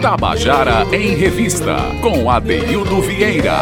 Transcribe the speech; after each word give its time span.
Tabajara 0.00 0.86
em 0.96 1.16
Revista, 1.16 1.74
com 2.00 2.30
Adeildo 2.30 3.02
Vieira. 3.02 3.58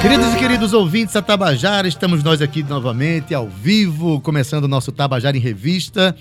Queridos 0.00 0.32
e 0.32 0.38
queridos 0.38 0.72
ouvintes 0.72 1.12
da 1.12 1.20
Tabajara, 1.20 1.86
estamos 1.86 2.24
nós 2.24 2.40
aqui 2.40 2.62
novamente, 2.62 3.34
ao 3.34 3.46
vivo, 3.46 4.18
começando 4.22 4.64
o 4.64 4.68
nosso 4.68 4.90
Tabajara 4.90 5.36
em 5.36 5.40
Revista 5.40 6.16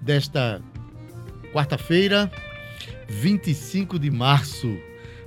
desta 0.00 0.62
quarta-feira, 1.52 2.32
25 3.06 3.98
de 3.98 4.10
março 4.10 4.78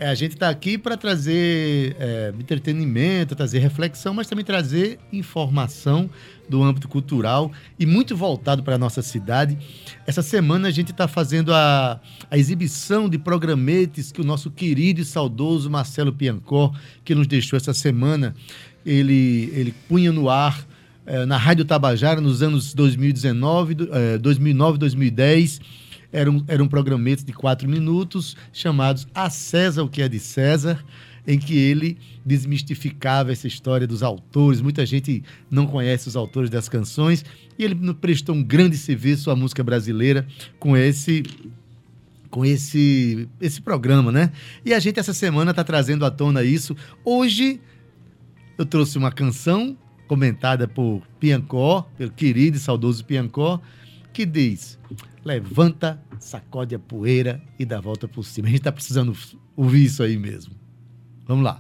a 0.08 0.16
gente 0.16 0.34
está 0.34 0.50
aqui 0.50 0.78
para 0.78 0.98
trazer 0.98 1.96
é, 2.00 2.34
entretenimento, 2.40 3.36
trazer 3.36 3.60
reflexão, 3.60 4.14
mas 4.14 4.28
também 4.28 4.44
trazer 4.44 5.00
informação 5.12 6.10
do 6.50 6.62
âmbito 6.62 6.88
cultural 6.88 7.52
e 7.80 7.86
muito 7.86 8.16
voltado 8.16 8.63
para 8.63 8.76
a 8.76 8.77
nossa 8.77 9.02
cidade. 9.02 9.58
Essa 10.05 10.22
semana 10.22 10.68
a 10.68 10.72
gente 10.72 10.91
está 10.91 11.08
fazendo 11.08 11.54
a, 11.54 12.00
a 12.30 12.38
exibição 12.38 13.08
de 13.08 13.18
programetes 13.18 14.12
que 14.12 14.22
o 14.22 14.24
nosso 14.24 14.52
querido 14.52 15.02
e 15.02 15.05
saudoso 15.05 15.70
Marcelo 15.70 16.12
Piancó, 16.12 16.74
que 17.04 17.16
nos 17.16 17.27
deixou 17.27 17.58
essa 17.58 17.74
semana, 17.74 18.35
ele, 18.85 19.52
ele 19.54 19.74
punha 19.88 20.12
no 20.12 20.30
ar 20.30 20.68
é, 21.05 21.26
na 21.26 21.38
Rádio 21.38 21.66
Tabajara 21.66 22.22
nos 22.22 22.41
anos 22.41 22.74
2019, 22.74 23.90
é, 23.91 24.18
2009, 24.18 24.77
2010 24.77 25.83
eram, 26.13 26.45
eram 26.48 26.67
programetes 26.67 27.26
de 27.26 27.34
quatro 27.34 27.67
minutos 27.67 28.38
chamados 28.54 29.08
A 29.13 29.30
César 29.30 29.84
o 29.84 29.90
que 29.90 30.02
é 30.02 30.08
de 30.08 30.20
César, 30.20 30.85
em 31.26 31.40
que 31.40 31.58
ele 31.58 31.98
desmistificava 32.26 33.31
essa 33.31 33.48
história 33.48 33.88
dos 33.88 34.04
autores. 34.04 34.62
Muita 34.62 34.85
gente 34.85 35.23
não 35.49 35.66
conhece 35.66 36.07
os 36.07 36.16
autores 36.16 36.49
das 36.49 36.70
canções 36.70 37.26
e 37.57 37.66
ele 37.66 37.76
prestou 37.95 38.35
um 38.35 38.43
grande 38.43 38.77
serviço 38.77 39.32
à 39.32 39.35
música 39.35 39.63
brasileira 39.63 40.26
com 40.60 40.77
esse 40.77 41.23
com 42.29 42.43
esse 42.43 43.27
esse 43.40 43.62
programa, 43.62 44.12
né? 44.12 44.32
E 44.66 44.73
a 44.73 44.79
gente 44.79 44.99
essa 44.99 45.13
semana 45.13 45.51
está 45.51 45.63
trazendo 45.63 46.05
à 46.05 46.12
tona 46.12 46.43
isso. 46.43 46.76
Hoje 47.04 47.60
eu 48.57 48.66
trouxe 48.66 48.98
uma 48.98 49.12
canção 49.12 49.77
comentada 50.07 50.68
por 50.68 51.01
Piancó, 51.20 51.90
pelo 51.98 52.12
querido 52.12 52.57
e 52.57 52.60
saudoso 52.60 53.05
Piancó, 53.05 53.62
que 54.14 54.26
diz: 54.26 54.80
levanta, 55.26 56.00
sacode 56.20 56.76
a 56.76 56.80
poeira 56.80 57.42
e 57.58 57.66
dá 57.66 57.80
a 57.80 57.82
volta 57.82 58.08
por 58.08 58.24
cima. 58.24 58.48
A 58.48 58.52
gente 58.52 58.60
está 58.60 58.72
precisando 58.72 59.18
ouvir 59.58 59.86
isso 59.86 60.04
aí 60.04 60.18
mesmo. 60.18 60.54
Vamos 61.26 61.46
lá. 61.46 61.58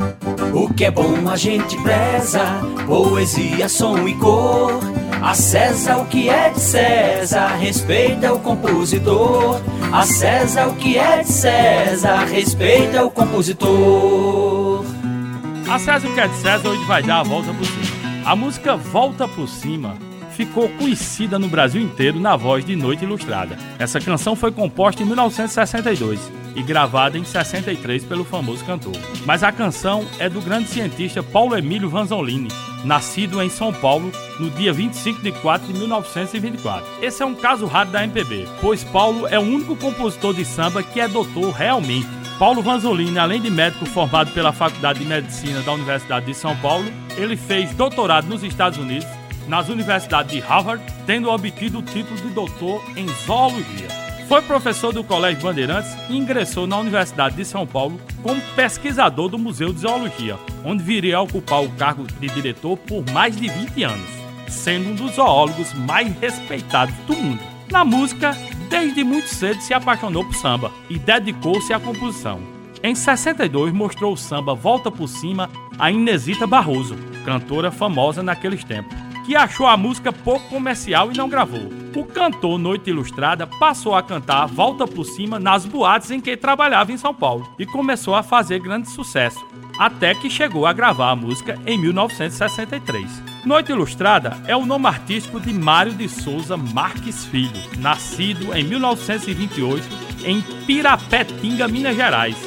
O 0.53 0.73
que 0.73 0.85
é 0.85 0.91
bom 0.91 1.29
a 1.29 1.37
gente 1.37 1.75
preza, 1.81 2.61
poesia, 2.85 3.67
som 3.67 4.07
e 4.07 4.15
cor. 4.15 4.79
A 5.21 5.33
César 5.33 5.99
o 5.99 6.05
que 6.05 6.27
é 6.27 6.49
de 6.49 6.59
César, 6.59 7.55
respeita 7.55 8.33
o 8.33 8.39
compositor. 8.39 9.61
A 9.91 10.03
César 10.03 10.67
o 10.67 10.75
que 10.75 10.97
é 10.97 11.23
de 11.23 11.29
César, 11.29 12.25
respeita 12.25 13.05
o 13.05 13.09
compositor. 13.09 14.83
A 15.69 15.79
César 15.79 16.09
o 16.09 16.13
que 16.13 16.19
é 16.19 16.27
de 16.27 16.35
César 16.35 16.67
hoje 16.67 16.83
vai 16.83 17.01
dar 17.01 17.21
a 17.21 17.23
volta 17.23 17.53
por 17.53 17.65
cima. 17.65 18.03
A 18.25 18.35
música 18.35 18.75
Volta 18.75 19.27
por 19.27 19.47
Cima 19.47 19.97
ficou 20.33 20.67
conhecida 20.69 21.37
no 21.37 21.47
Brasil 21.47 21.81
inteiro 21.81 22.19
na 22.19 22.35
voz 22.35 22.65
de 22.65 22.75
Noite 22.75 23.05
Ilustrada. 23.05 23.57
Essa 23.79 23.99
canção 23.99 24.35
foi 24.35 24.51
composta 24.51 25.01
em 25.01 25.05
1962 25.05 26.31
e 26.55 26.63
gravada 26.63 27.17
em 27.17 27.23
63 27.23 28.03
pelo 28.03 28.23
famoso 28.23 28.65
cantor. 28.65 28.95
Mas 29.25 29.43
a 29.43 29.51
canção 29.51 30.05
é 30.19 30.27
do 30.27 30.41
grande 30.41 30.67
cientista 30.67 31.23
Paulo 31.23 31.57
Emílio 31.57 31.89
Vanzolini, 31.89 32.49
nascido 32.83 33.41
em 33.41 33.49
São 33.49 33.71
Paulo 33.71 34.11
no 34.39 34.49
dia 34.49 34.73
25 34.73 35.21
de 35.21 35.31
4 35.31 35.71
de 35.71 35.79
1924. 35.79 36.85
Esse 37.01 37.23
é 37.23 37.25
um 37.25 37.35
caso 37.35 37.65
raro 37.65 37.89
da 37.89 38.03
MPB, 38.03 38.47
pois 38.59 38.83
Paulo 38.83 39.27
é 39.27 39.39
o 39.39 39.43
único 39.43 39.75
compositor 39.75 40.33
de 40.33 40.43
samba 40.45 40.83
que 40.83 40.99
é 40.99 41.07
doutor 41.07 41.51
realmente. 41.51 42.07
Paulo 42.39 42.63
Vanzolini, 42.63 43.19
além 43.19 43.39
de 43.39 43.49
médico 43.49 43.85
formado 43.85 44.31
pela 44.31 44.51
Faculdade 44.51 44.99
de 44.99 45.05
Medicina 45.05 45.61
da 45.61 45.71
Universidade 45.71 46.25
de 46.25 46.33
São 46.33 46.55
Paulo, 46.57 46.85
ele 47.15 47.37
fez 47.37 47.73
doutorado 47.75 48.27
nos 48.27 48.43
Estados 48.43 48.79
Unidos 48.79 49.07
nas 49.47 49.69
universidades 49.69 50.31
de 50.31 50.39
Harvard, 50.39 50.83
tendo 51.05 51.29
obtido 51.29 51.79
o 51.79 51.81
título 51.81 52.15
de 52.15 52.29
doutor 52.29 52.83
em 52.95 53.07
zoologia. 53.25 54.03
Foi 54.27 54.41
professor 54.41 54.93
do 54.93 55.03
Colégio 55.03 55.43
Bandeirantes 55.43 55.91
e 56.09 56.17
ingressou 56.17 56.65
na 56.65 56.77
Universidade 56.77 57.35
de 57.35 57.45
São 57.45 57.67
Paulo 57.67 57.99
como 58.21 58.41
pesquisador 58.55 59.29
do 59.29 59.37
Museu 59.37 59.73
de 59.73 59.81
Zoologia, 59.81 60.39
onde 60.63 60.81
viria 60.81 61.17
a 61.17 61.21
ocupar 61.21 61.63
o 61.63 61.69
cargo 61.71 62.07
de 62.19 62.27
diretor 62.29 62.77
por 62.77 63.03
mais 63.11 63.35
de 63.35 63.49
20 63.49 63.83
anos, 63.83 64.09
sendo 64.47 64.89
um 64.89 64.95
dos 64.95 65.15
zoólogos 65.15 65.73
mais 65.73 66.11
respeitados 66.19 66.95
do 67.05 67.15
mundo. 67.15 67.41
Na 67.69 67.83
música, 67.83 68.35
desde 68.69 69.03
muito 69.03 69.27
cedo 69.27 69.61
se 69.61 69.73
apaixonou 69.73 70.23
por 70.23 70.35
samba 70.35 70.71
e 70.89 70.97
dedicou-se 70.97 71.73
à 71.73 71.79
composição. 71.79 72.39
Em 72.81 72.95
62 72.95 73.73
mostrou 73.73 74.13
o 74.13 74.17
samba 74.17 74.53
Volta 74.55 74.89
por 74.89 75.07
Cima 75.07 75.49
a 75.77 75.91
Inesita 75.91 76.47
Barroso, 76.47 76.95
cantora 77.25 77.71
famosa 77.71 78.23
naqueles 78.23 78.63
tempos 78.63 79.12
que 79.23 79.35
achou 79.35 79.65
a 79.65 79.77
música 79.77 80.11
pouco 80.11 80.47
comercial 80.49 81.11
e 81.11 81.17
não 81.17 81.29
gravou. 81.29 81.71
O 81.95 82.03
cantor 82.03 82.57
Noite 82.57 82.89
Ilustrada 82.89 83.47
passou 83.47 83.95
a 83.95 84.03
cantar 84.03 84.47
Volta 84.47 84.85
por 84.85 85.05
Cima 85.05 85.39
nas 85.39 85.65
boates 85.65 86.11
em 86.11 86.19
que 86.19 86.35
trabalhava 86.35 86.91
em 86.91 86.97
São 86.97 87.13
Paulo 87.13 87.47
e 87.57 87.65
começou 87.65 88.15
a 88.15 88.23
fazer 88.23 88.59
grande 88.59 88.89
sucesso, 88.89 89.45
até 89.79 90.13
que 90.13 90.29
chegou 90.29 90.65
a 90.65 90.73
gravar 90.73 91.11
a 91.11 91.15
música 91.15 91.57
em 91.65 91.77
1963. 91.77 93.23
Noite 93.45 93.71
Ilustrada 93.71 94.37
é 94.47 94.55
o 94.55 94.65
nome 94.65 94.87
artístico 94.87 95.39
de 95.39 95.53
Mário 95.53 95.93
de 95.93 96.07
Souza 96.07 96.57
Marques 96.57 97.25
Filho, 97.25 97.61
nascido 97.79 98.53
em 98.53 98.63
1928 98.63 99.87
em 100.25 100.41
Pirapetinga, 100.65 101.67
Minas 101.67 101.95
Gerais. 101.95 102.37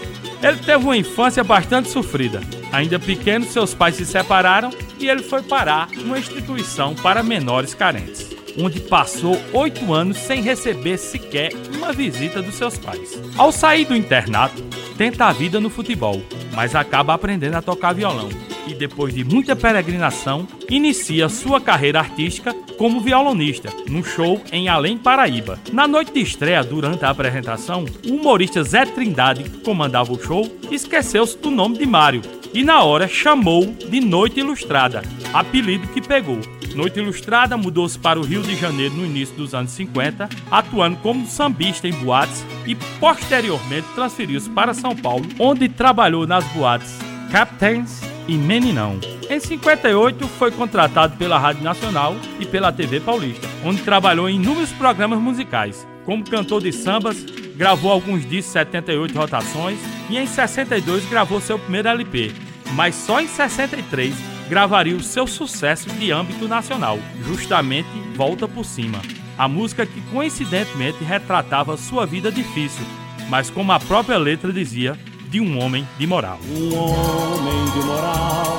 Ele 0.42 0.56
teve 0.58 0.84
uma 0.84 0.96
infância 0.96 1.42
bastante 1.42 1.88
sofrida. 1.88 2.40
Ainda 2.72 2.98
pequeno, 2.98 3.44
seus 3.44 3.74
pais 3.74 3.96
se 3.96 4.04
separaram 4.04 4.70
e 4.98 5.08
ele 5.08 5.22
foi 5.22 5.42
parar 5.42 5.88
numa 5.90 6.18
instituição 6.18 6.94
para 6.94 7.22
menores 7.22 7.74
carentes, 7.74 8.34
onde 8.58 8.80
passou 8.80 9.40
oito 9.52 9.92
anos 9.92 10.16
sem 10.16 10.42
receber 10.42 10.96
sequer 10.96 11.52
uma 11.76 11.92
visita 11.92 12.40
dos 12.40 12.54
seus 12.54 12.78
pais. 12.78 13.20
Ao 13.36 13.52
sair 13.52 13.84
do 13.84 13.96
internato, 13.96 14.62
tenta 14.96 15.26
a 15.26 15.32
vida 15.32 15.60
no 15.60 15.70
futebol, 15.70 16.22
mas 16.54 16.74
acaba 16.74 17.14
aprendendo 17.14 17.56
a 17.56 17.62
tocar 17.62 17.92
violão 17.92 18.28
e, 18.66 18.74
depois 18.74 19.14
de 19.14 19.24
muita 19.24 19.54
peregrinação, 19.54 20.46
inicia 20.68 21.28
sua 21.28 21.60
carreira 21.60 21.98
artística 21.98 22.54
como 22.76 23.00
violonista, 23.00 23.70
num 23.88 24.04
show 24.04 24.40
em 24.52 24.68
Além 24.68 24.98
Paraíba. 24.98 25.58
Na 25.72 25.86
noite 25.88 26.12
de 26.12 26.20
estreia, 26.20 26.62
durante 26.62 27.04
a 27.04 27.10
apresentação, 27.10 27.84
o 28.06 28.14
humorista 28.14 28.62
Zé 28.62 28.84
Trindade, 28.84 29.44
que 29.44 29.60
comandava 29.60 30.12
o 30.12 30.22
show, 30.22 30.50
esqueceu-se 30.70 31.38
do 31.38 31.50
nome 31.50 31.78
de 31.78 31.86
Mário 31.86 32.22
e 32.52 32.62
na 32.62 32.82
hora 32.82 33.06
chamou 33.06 33.66
de 33.66 34.00
Noite 34.00 34.40
Ilustrada, 34.40 35.02
apelido 35.32 35.86
que 35.88 36.00
pegou. 36.00 36.38
Noite 36.74 36.98
Ilustrada 36.98 37.56
mudou-se 37.56 37.98
para 37.98 38.20
o 38.20 38.22
Rio 38.22 38.42
de 38.42 38.54
Janeiro 38.54 38.94
no 38.94 39.06
início 39.06 39.34
dos 39.34 39.54
anos 39.54 39.70
50, 39.72 40.28
atuando 40.50 40.96
como 40.98 41.26
sambista 41.26 41.88
em 41.88 41.92
boates 41.92 42.44
e 42.66 42.74
posteriormente 42.98 43.86
transferiu-se 43.94 44.50
para 44.50 44.74
São 44.74 44.94
Paulo, 44.94 45.26
onde 45.38 45.68
trabalhou 45.68 46.26
nas 46.26 46.44
boates 46.52 46.98
Captains 47.30 48.15
e 48.28 48.36
Meninão. 48.36 48.98
Em 49.28 49.40
58 49.40 50.26
foi 50.28 50.50
contratado 50.50 51.16
pela 51.16 51.38
Rádio 51.38 51.62
Nacional 51.62 52.14
e 52.38 52.46
pela 52.46 52.72
TV 52.72 53.00
Paulista, 53.00 53.48
onde 53.64 53.82
trabalhou 53.82 54.28
em 54.28 54.36
inúmeros 54.36 54.72
programas 54.72 55.18
musicais. 55.18 55.86
Como 56.04 56.28
cantor 56.28 56.62
de 56.62 56.72
sambas, 56.72 57.24
gravou 57.56 57.90
alguns 57.90 58.28
discos 58.28 58.52
78 58.52 59.18
rotações 59.18 59.78
e 60.08 60.16
em 60.16 60.26
62 60.26 61.04
gravou 61.08 61.40
seu 61.40 61.58
primeiro 61.58 61.88
LP, 61.88 62.32
mas 62.74 62.94
só 62.94 63.20
em 63.20 63.26
63 63.26 64.14
gravaria 64.48 64.96
o 64.96 65.02
seu 65.02 65.26
sucesso 65.26 65.88
de 65.90 66.12
âmbito 66.12 66.46
nacional, 66.46 66.98
justamente 67.24 67.88
Volta 68.14 68.46
por 68.46 68.64
Cima. 68.64 69.00
A 69.36 69.48
música 69.48 69.84
que 69.84 70.00
coincidentemente 70.12 71.02
retratava 71.02 71.76
sua 71.76 72.06
vida 72.06 72.30
difícil, 72.30 72.86
mas 73.28 73.50
como 73.50 73.72
a 73.72 73.80
própria 73.80 74.16
letra 74.16 74.52
dizia, 74.52 74.96
de 75.36 75.40
um 75.42 75.62
homem 75.62 75.86
de 75.98 76.06
moral. 76.06 76.38
Um 76.48 76.74
homem 76.74 77.64
de 77.74 77.80
moral 77.84 78.56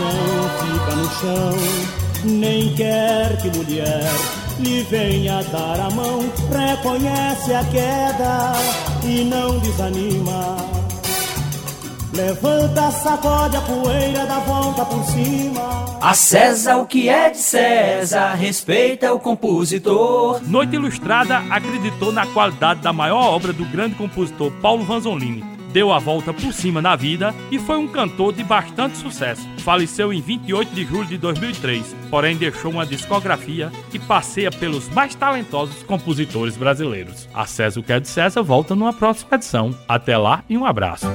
não 0.00 0.48
fica 0.58 0.96
no 0.96 1.10
chão, 1.20 1.58
nem 2.24 2.74
quer 2.74 3.36
que 3.42 3.54
mulher 3.54 4.10
lhe 4.58 4.82
venha 4.84 5.42
dar 5.52 5.78
a 5.78 5.90
mão, 5.90 6.20
reconhece 6.50 7.52
a 7.52 7.62
queda 7.64 8.52
e 9.04 9.22
não 9.24 9.58
desanima 9.58 10.56
Levanta, 12.18 12.90
sacode 12.90 13.56
a 13.56 13.60
poeira, 13.60 14.26
dá 14.26 14.40
volta 14.40 14.84
por 14.84 15.04
cima. 15.04 15.98
A 16.00 16.14
César 16.14 16.78
o 16.78 16.86
que 16.86 17.08
é 17.08 17.30
de 17.30 17.38
César, 17.38 18.34
respeita 18.34 19.12
o 19.12 19.20
compositor. 19.20 20.40
Noite 20.42 20.74
Ilustrada 20.74 21.38
acreditou 21.50 22.10
na 22.10 22.26
qualidade 22.26 22.80
da 22.80 22.92
maior 22.92 23.34
obra 23.34 23.52
do 23.52 23.64
grande 23.66 23.94
compositor 23.94 24.50
Paulo 24.62 24.84
Vanzolini, 24.84 25.44
deu 25.78 25.92
a 25.92 26.00
volta 26.00 26.34
por 26.34 26.52
cima 26.52 26.82
na 26.82 26.96
vida 26.96 27.32
e 27.52 27.58
foi 27.60 27.76
um 27.76 27.86
cantor 27.86 28.32
de 28.32 28.42
bastante 28.42 28.96
sucesso. 28.96 29.48
Faleceu 29.58 30.12
em 30.12 30.20
28 30.20 30.74
de 30.74 30.84
julho 30.84 31.06
de 31.06 31.16
2003, 31.16 31.94
porém 32.10 32.36
deixou 32.36 32.72
uma 32.72 32.84
discografia 32.84 33.70
que 33.88 33.96
passeia 33.96 34.50
pelos 34.50 34.88
mais 34.88 35.14
talentosos 35.14 35.84
compositores 35.84 36.56
brasileiros. 36.56 37.28
A 37.32 37.46
César 37.46 37.78
o 37.78 37.82
que 37.84 37.92
é 37.92 38.00
de 38.00 38.08
César 38.08 38.42
volta 38.42 38.74
numa 38.74 38.92
próxima 38.92 39.36
edição. 39.36 39.72
Até 39.86 40.18
lá 40.18 40.42
e 40.48 40.58
um 40.58 40.66
abraço. 40.66 41.06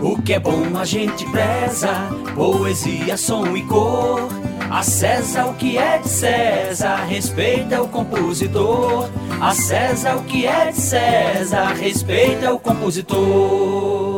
O 0.00 0.22
que 0.22 0.34
é 0.34 0.38
bom 0.38 0.78
a 0.78 0.84
gente 0.84 1.28
preza, 1.32 1.92
poesia, 2.36 3.16
som 3.16 3.56
e 3.56 3.62
cor. 3.62 4.28
A 4.70 4.84
César 4.84 5.46
o 5.46 5.54
que 5.54 5.76
é 5.76 5.98
de 5.98 6.08
César, 6.08 7.06
respeita 7.06 7.82
o 7.82 7.88
compositor. 7.88 9.10
A 9.40 9.52
César 9.52 10.16
o 10.16 10.22
que 10.22 10.46
é 10.46 10.70
de 10.70 10.80
César, 10.80 11.74
respeita 11.74 12.54
o 12.54 12.60
compositor. 12.60 14.11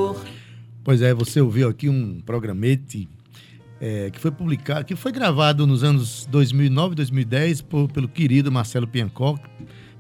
Pois 0.85 1.01
é, 1.01 1.15
você 1.15 1.41
ouviu 1.41 1.71
aqui 1.71 1.89
um 1.89 2.21
programete 2.21 3.09
é, 3.81 4.11
que 4.11 4.21
foi 4.21 4.31
publicado, 4.31 4.85
que 4.85 4.95
foi 4.95 5.11
gravado 5.11 5.67
nos 5.67 5.83
anos 5.83 6.29
2009 6.31 6.93
e 6.93 6.97
2010 6.97 7.63
por, 7.63 7.91
pelo 7.91 8.07
querido 8.07 8.53
Marcelo 8.53 8.87
Piancock, 8.87 9.41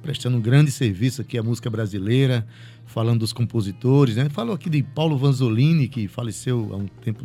prestando 0.02 0.36
um 0.36 0.42
grande 0.42 0.70
serviço 0.70 1.22
aqui 1.22 1.38
à 1.38 1.42
música 1.42 1.70
brasileira, 1.70 2.46
falando 2.84 3.20
dos 3.20 3.32
compositores, 3.32 4.16
né? 4.16 4.28
Falou 4.28 4.54
aqui 4.54 4.68
de 4.68 4.82
Paulo 4.82 5.16
Vanzolini, 5.16 5.88
que 5.88 6.06
faleceu 6.06 6.68
há 6.70 6.76
um 6.76 6.86
tempo, 6.86 7.24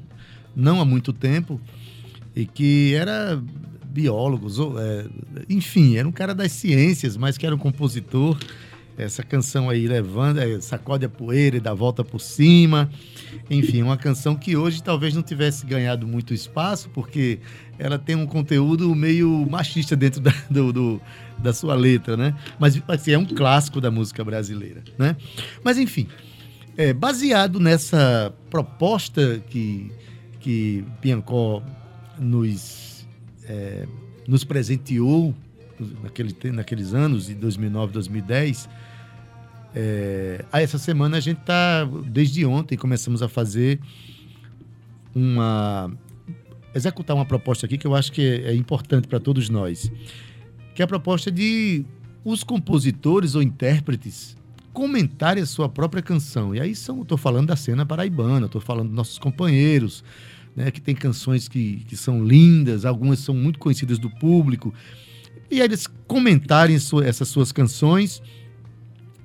não 0.56 0.80
há 0.80 0.86
muito 0.86 1.12
tempo, 1.12 1.60
e 2.34 2.46
que 2.46 2.94
era 2.96 3.44
biólogo, 3.90 4.48
é, 4.80 5.06
enfim, 5.50 5.98
era 5.98 6.08
um 6.08 6.14
cara 6.14 6.34
das 6.34 6.54
ciências, 6.54 7.18
mas 7.18 7.38
que 7.38 7.46
era 7.46 7.54
um 7.54 7.60
compositor. 7.60 8.38
Essa 9.00 9.24
canção 9.24 9.70
aí, 9.70 9.88
levando, 9.88 10.40
é, 10.40 10.60
sacode 10.60 11.06
a 11.06 11.10
poeira 11.10 11.56
e 11.56 11.60
dá 11.62 11.74
volta 11.74 12.04
por 12.04 12.20
cima. 12.20 12.90
Enfim, 13.50 13.82
uma 13.82 13.96
canção 13.96 14.36
que 14.36 14.58
hoje 14.58 14.84
talvez 14.84 15.16
não 15.16 15.24
tivesse 15.24 15.66
ganhado 15.66 16.06
muito 16.06 16.34
espaço, 16.34 16.90
porque 16.90 17.40
ela 17.78 17.98
tem 17.98 18.18
um 18.18 18.26
conteúdo 18.26 18.94
meio 18.94 19.48
machista 19.50 19.96
dentro 19.96 20.20
da, 20.20 20.34
do, 20.52 20.74
do, 20.74 21.02
da 21.38 21.54
sua 21.54 21.76
letra, 21.76 22.18
né? 22.18 22.36
Mas 22.60 22.82
assim, 22.90 23.12
é 23.12 23.18
um 23.18 23.26
clássico 23.26 23.80
da 23.80 23.90
música 23.90 24.22
brasileira, 24.22 24.84
né? 24.98 25.16
Mas 25.64 25.78
enfim, 25.78 26.06
é, 26.76 26.92
baseado 26.92 27.58
nessa 27.58 28.34
proposta 28.50 29.42
que, 29.50 29.92
que 30.42 30.84
Piancó 31.00 31.64
nos, 32.20 33.08
é, 33.46 33.88
nos 34.28 34.44
presenteou 34.44 35.34
naquele, 36.04 36.36
naqueles 36.52 36.94
anos, 36.94 37.28
de 37.28 37.36
2009, 37.36 37.94
2010, 37.94 38.70
é, 39.76 40.46
essa 40.52 40.78
semana 40.78 41.18
a 41.18 41.20
gente 41.20 41.40
está, 41.40 41.86
desde 42.06 42.46
ontem, 42.46 42.78
começamos 42.78 43.22
a 43.22 43.30
fazer 43.30 43.80
uma. 45.14 45.92
executar 46.74 47.16
uma 47.16 47.26
proposta 47.26 47.66
aqui 47.66 47.78
que 47.78 47.86
eu 47.86 47.96
acho 47.96 48.12
que 48.12 48.22
é, 48.22 48.52
é 48.52 48.56
importante 48.56 49.08
para 49.08 49.20
todos 49.20 49.50
nós, 49.50 49.92
que 50.74 50.82
é 50.82 50.86
a 50.86 50.88
proposta 50.88 51.32
de 51.32 51.86
os 52.24 52.44
compositores 52.44 53.36
ou 53.36 53.42
intérpretes 53.42 54.38
comentarem 54.74 55.44
a 55.44 55.46
sua 55.46 55.68
própria 55.68 56.02
canção. 56.02 56.54
E 56.54 56.60
aí 56.60 56.72
estou 56.72 57.18
falando 57.18 57.48
da 57.48 57.56
cena 57.56 57.86
paraibana, 57.86 58.46
estou 58.46 58.62
falando 58.62 58.88
dos 58.88 58.96
nossos 58.96 59.18
companheiros, 59.18 60.04
né, 60.56 60.72
que 60.72 60.82
tem 60.82 60.96
canções 60.96 61.48
que, 61.48 61.84
que 61.88 61.98
são 61.98 62.24
lindas, 62.24 62.86
algumas 62.86 63.20
são 63.20 63.36
muito 63.36 63.60
conhecidas 63.60 64.00
do 64.00 64.10
público. 64.10 64.74
E 65.50 65.62
eles 65.62 65.88
comentarem 66.08 66.76
essas 66.76 67.28
suas 67.28 67.52
canções 67.52 68.22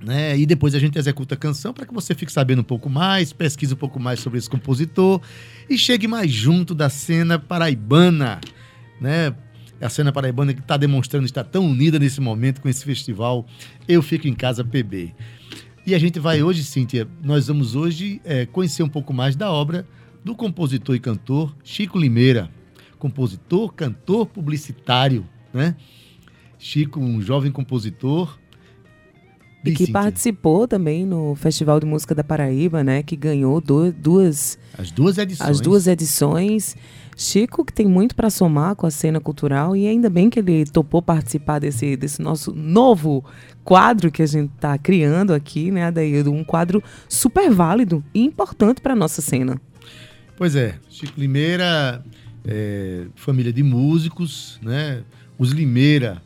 né? 0.04 0.38
E 0.38 0.44
depois 0.44 0.74
a 0.74 0.78
gente 0.78 0.98
executa 0.98 1.34
a 1.34 1.38
canção 1.38 1.72
para 1.72 1.86
que 1.86 1.94
você 1.94 2.14
fique 2.14 2.30
sabendo 2.30 2.60
um 2.60 2.64
pouco 2.64 2.90
mais, 2.90 3.32
pesquise 3.32 3.72
um 3.72 3.76
pouco 3.76 3.98
mais 3.98 4.20
sobre 4.20 4.38
esse 4.38 4.48
compositor 4.48 5.20
e 5.68 5.78
chegue 5.78 6.06
mais 6.06 6.30
junto 6.30 6.74
da 6.74 6.90
cena 6.90 7.38
paraibana, 7.38 8.40
né? 9.00 9.34
A 9.80 9.88
cena 9.88 10.12
paraibana 10.12 10.52
que 10.54 10.60
está 10.60 10.76
demonstrando 10.76 11.24
estar 11.24 11.44
tão 11.44 11.66
unida 11.66 11.98
nesse 11.98 12.20
momento 12.20 12.60
com 12.60 12.68
esse 12.68 12.84
festival 12.84 13.46
Eu 13.88 14.02
Fico 14.02 14.28
em 14.28 14.34
Casa 14.34 14.64
PB. 14.64 15.14
E 15.86 15.94
a 15.94 15.98
gente 15.98 16.18
vai 16.18 16.42
hoje, 16.42 16.62
Cíntia, 16.64 17.08
nós 17.22 17.48
vamos 17.48 17.74
hoje 17.74 18.20
é, 18.24 18.46
conhecer 18.46 18.82
um 18.82 18.88
pouco 18.88 19.12
mais 19.12 19.36
da 19.36 19.50
obra 19.50 19.86
do 20.22 20.34
compositor 20.34 20.94
e 20.94 21.00
cantor 21.00 21.54
Chico 21.64 21.98
Limeira. 21.98 22.50
Compositor, 22.98 23.72
cantor, 23.72 24.26
publicitário, 24.26 25.26
né? 25.52 25.76
Chico, 26.64 26.98
um 26.98 27.20
jovem 27.20 27.52
compositor, 27.52 28.38
e 29.62 29.74
que 29.74 29.92
participou 29.92 30.66
também 30.66 31.04
no 31.04 31.34
Festival 31.34 31.78
de 31.78 31.84
Música 31.84 32.14
da 32.14 32.24
Paraíba, 32.24 32.82
né? 32.82 33.02
Que 33.02 33.16
ganhou 33.16 33.60
do, 33.60 33.92
duas... 33.92 34.58
As 34.78 34.90
duas 34.90 35.18
edições. 35.18 35.50
As 35.50 35.60
duas 35.60 35.86
edições. 35.86 36.74
Chico, 37.18 37.66
que 37.66 37.72
tem 37.72 37.84
muito 37.86 38.14
para 38.14 38.30
somar 38.30 38.74
com 38.76 38.86
a 38.86 38.90
cena 38.90 39.20
cultural, 39.20 39.76
e 39.76 39.86
ainda 39.86 40.08
bem 40.08 40.30
que 40.30 40.38
ele 40.38 40.64
topou 40.64 41.02
participar 41.02 41.58
desse, 41.58 41.98
desse 41.98 42.22
nosso 42.22 42.50
novo 42.54 43.22
quadro 43.62 44.10
que 44.10 44.22
a 44.22 44.26
gente 44.26 44.50
está 44.54 44.78
criando 44.78 45.34
aqui, 45.34 45.70
né, 45.70 45.84
Adaildo? 45.84 46.32
Um 46.32 46.44
quadro 46.44 46.82
super 47.06 47.50
válido 47.50 48.02
e 48.14 48.24
importante 48.24 48.80
para 48.80 48.94
a 48.94 48.96
nossa 48.96 49.20
cena. 49.20 49.60
Pois 50.34 50.56
é, 50.56 50.78
Chico 50.88 51.20
Limeira, 51.20 52.02
é, 52.42 53.04
família 53.14 53.52
de 53.52 53.62
músicos, 53.62 54.58
né? 54.62 55.02
Os 55.38 55.50
Limeira 55.50 56.22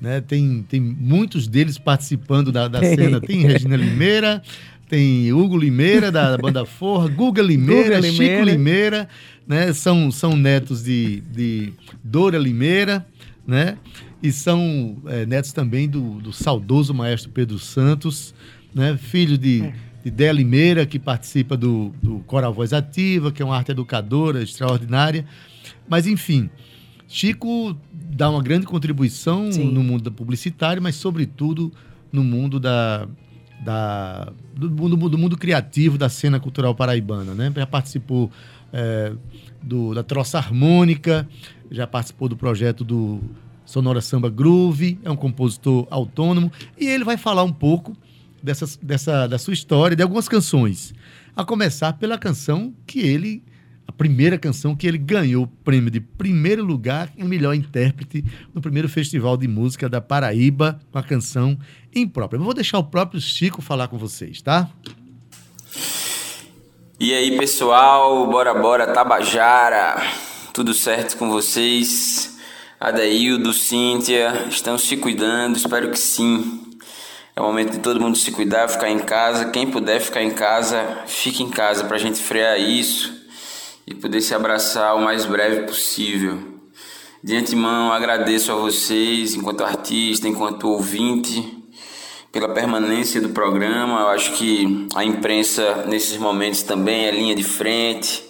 né? 0.00 0.20
Tem, 0.20 0.64
tem 0.68 0.80
muitos 0.80 1.46
deles 1.46 1.78
participando 1.78 2.50
da, 2.50 2.68
da 2.68 2.80
cena. 2.80 3.20
Tem 3.20 3.42
Regina 3.46 3.76
Limeira, 3.76 4.42
tem 4.88 5.32
Hugo 5.32 5.56
Limeira, 5.56 6.10
da 6.10 6.36
banda 6.36 6.64
Forra, 6.64 7.08
Guga 7.08 7.42
Limeira, 7.42 7.96
Guga 7.96 8.02
Chico 8.02 8.22
Limeira, 8.22 8.44
Limeira 8.52 9.08
né? 9.50 9.72
São, 9.72 10.12
são 10.12 10.36
netos 10.36 10.84
de, 10.84 11.22
de 11.22 11.72
Dora 12.04 12.38
Limeira, 12.38 13.04
né? 13.44 13.76
E 14.22 14.30
são 14.30 14.98
é, 15.06 15.26
netos 15.26 15.52
também 15.52 15.88
do, 15.88 16.20
do 16.20 16.32
saudoso 16.32 16.94
maestro 16.94 17.30
Pedro 17.30 17.58
Santos, 17.58 18.32
né? 18.72 18.96
Filho 18.96 19.36
de, 19.36 19.62
é. 19.62 19.74
de 20.04 20.10
Déa 20.12 20.30
Limeira, 20.32 20.86
que 20.86 21.00
participa 21.00 21.56
do, 21.56 21.92
do 22.00 22.20
Coral 22.20 22.54
Voz 22.54 22.72
Ativa, 22.72 23.32
que 23.32 23.42
é 23.42 23.44
uma 23.44 23.56
arte 23.56 23.72
educadora 23.72 24.40
extraordinária. 24.40 25.24
Mas, 25.88 26.06
enfim, 26.06 26.48
Chico 27.12 27.76
dá 27.92 28.30
uma 28.30 28.40
grande 28.40 28.66
contribuição 28.66 29.50
Sim. 29.50 29.72
no 29.72 29.82
mundo 29.82 30.12
publicitário, 30.12 30.80
mas 30.80 30.94
sobretudo 30.94 31.72
no 32.12 32.22
mundo 32.22 32.60
da, 32.60 33.08
da 33.64 34.32
do, 34.54 34.70
mundo, 34.70 35.08
do 35.08 35.18
mundo 35.18 35.36
criativo 35.36 35.98
da 35.98 36.08
cena 36.08 36.38
cultural 36.38 36.72
paraibana, 36.72 37.34
né? 37.34 37.52
Já 37.54 37.66
participou 37.66 38.30
é, 38.72 39.12
do, 39.60 39.92
da 39.92 40.04
troça 40.04 40.38
harmônica, 40.38 41.28
já 41.68 41.84
participou 41.84 42.28
do 42.28 42.36
projeto 42.36 42.84
do 42.84 43.20
Sonora 43.64 44.00
Samba 44.00 44.30
Groove, 44.30 45.00
é 45.02 45.10
um 45.10 45.16
compositor 45.16 45.88
autônomo 45.90 46.52
e 46.78 46.86
ele 46.86 47.02
vai 47.02 47.16
falar 47.16 47.42
um 47.42 47.52
pouco 47.52 47.96
dessa, 48.40 48.66
dessa, 48.80 49.26
da 49.26 49.36
sua 49.36 49.52
história, 49.52 49.96
de 49.96 50.02
algumas 50.04 50.28
canções. 50.28 50.94
A 51.34 51.44
começar 51.44 51.94
pela 51.94 52.16
canção 52.16 52.72
que 52.86 53.00
ele 53.00 53.42
a 53.90 53.92
primeira 53.92 54.38
canção 54.38 54.76
que 54.76 54.86
ele 54.86 54.96
ganhou 54.96 55.42
o 55.42 55.46
prêmio 55.48 55.90
de 55.90 55.98
primeiro 55.98 56.64
lugar 56.64 57.10
em 57.18 57.24
melhor 57.24 57.54
intérprete 57.54 58.24
no 58.54 58.60
primeiro 58.60 58.88
Festival 58.88 59.36
de 59.36 59.48
Música 59.48 59.88
da 59.88 60.00
Paraíba 60.00 60.80
com 60.92 60.98
a 60.98 61.02
canção 61.02 61.58
Imprópria. 61.92 62.38
Eu 62.38 62.44
vou 62.44 62.54
deixar 62.54 62.78
o 62.78 62.84
próprio 62.84 63.20
Chico 63.20 63.60
falar 63.60 63.88
com 63.88 63.98
vocês, 63.98 64.40
tá? 64.40 64.70
E 67.00 67.12
aí, 67.12 67.36
pessoal, 67.36 68.28
bora 68.28 68.54
bora, 68.54 68.86
Tabajara, 68.86 70.00
tudo 70.54 70.72
certo 70.72 71.16
com 71.16 71.28
vocês? 71.28 72.38
Adaildo, 72.78 73.52
Cíntia, 73.52 74.46
estão 74.48 74.78
se 74.78 74.96
cuidando? 74.98 75.56
Espero 75.56 75.90
que 75.90 75.98
sim. 75.98 76.62
É 77.34 77.40
o 77.40 77.44
momento 77.44 77.72
de 77.72 77.80
todo 77.80 78.00
mundo 78.00 78.16
se 78.16 78.30
cuidar, 78.30 78.68
ficar 78.68 78.88
em 78.88 79.00
casa. 79.00 79.50
Quem 79.50 79.68
puder 79.68 80.00
ficar 80.00 80.22
em 80.22 80.30
casa, 80.30 81.02
fique 81.08 81.42
em 81.42 81.50
casa 81.50 81.84
para 81.84 81.96
a 81.96 82.00
gente 82.00 82.20
frear 82.20 82.60
isso 82.60 83.19
e 83.90 83.94
poder 83.94 84.20
se 84.20 84.32
abraçar 84.32 84.94
o 84.96 85.02
mais 85.02 85.26
breve 85.26 85.66
possível. 85.66 86.38
De 87.22 87.36
antemão, 87.36 87.92
agradeço 87.92 88.52
a 88.52 88.54
vocês, 88.54 89.34
enquanto 89.34 89.64
artista, 89.64 90.28
enquanto 90.28 90.68
ouvinte, 90.68 91.58
pela 92.30 92.48
permanência 92.48 93.20
do 93.20 93.30
programa. 93.30 94.00
Eu 94.00 94.08
acho 94.08 94.32
que 94.34 94.86
a 94.94 95.04
imprensa, 95.04 95.84
nesses 95.88 96.16
momentos, 96.16 96.62
também 96.62 97.06
é 97.06 97.10
linha 97.10 97.34
de 97.34 97.42
frente, 97.42 98.22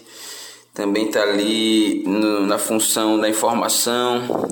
também 0.72 1.06
está 1.06 1.22
ali 1.22 2.04
no, 2.06 2.46
na 2.46 2.56
função 2.56 3.20
da 3.20 3.28
informação 3.28 4.48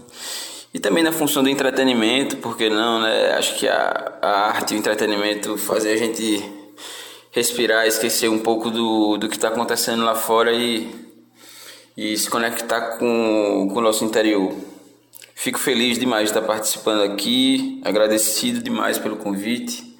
e 0.74 0.78
também 0.78 1.02
na 1.02 1.10
função 1.10 1.42
do 1.42 1.48
entretenimento, 1.48 2.36
porque 2.36 2.68
não, 2.68 3.00
né? 3.00 3.32
Acho 3.32 3.56
que 3.56 3.66
a, 3.66 4.18
a 4.20 4.48
arte 4.48 4.74
e 4.74 4.76
o 4.76 4.78
entretenimento 4.78 5.56
fazem 5.56 5.90
a 5.90 5.96
gente 5.96 6.57
respirar, 7.30 7.86
esquecer 7.86 8.28
um 8.28 8.38
pouco 8.38 8.70
do, 8.70 9.16
do 9.16 9.28
que 9.28 9.36
está 9.36 9.48
acontecendo 9.48 10.04
lá 10.04 10.14
fora 10.14 10.52
e, 10.52 10.90
e 11.96 12.16
se 12.16 12.28
conectar 12.28 12.98
com, 12.98 13.68
com 13.72 13.78
o 13.78 13.82
nosso 13.82 14.04
interior. 14.04 14.52
Fico 15.34 15.58
feliz 15.58 15.98
demais 15.98 16.24
de 16.24 16.30
estar 16.36 16.46
participando 16.46 17.02
aqui, 17.02 17.80
agradecido 17.84 18.60
demais 18.60 18.98
pelo 18.98 19.16
convite. 19.16 19.96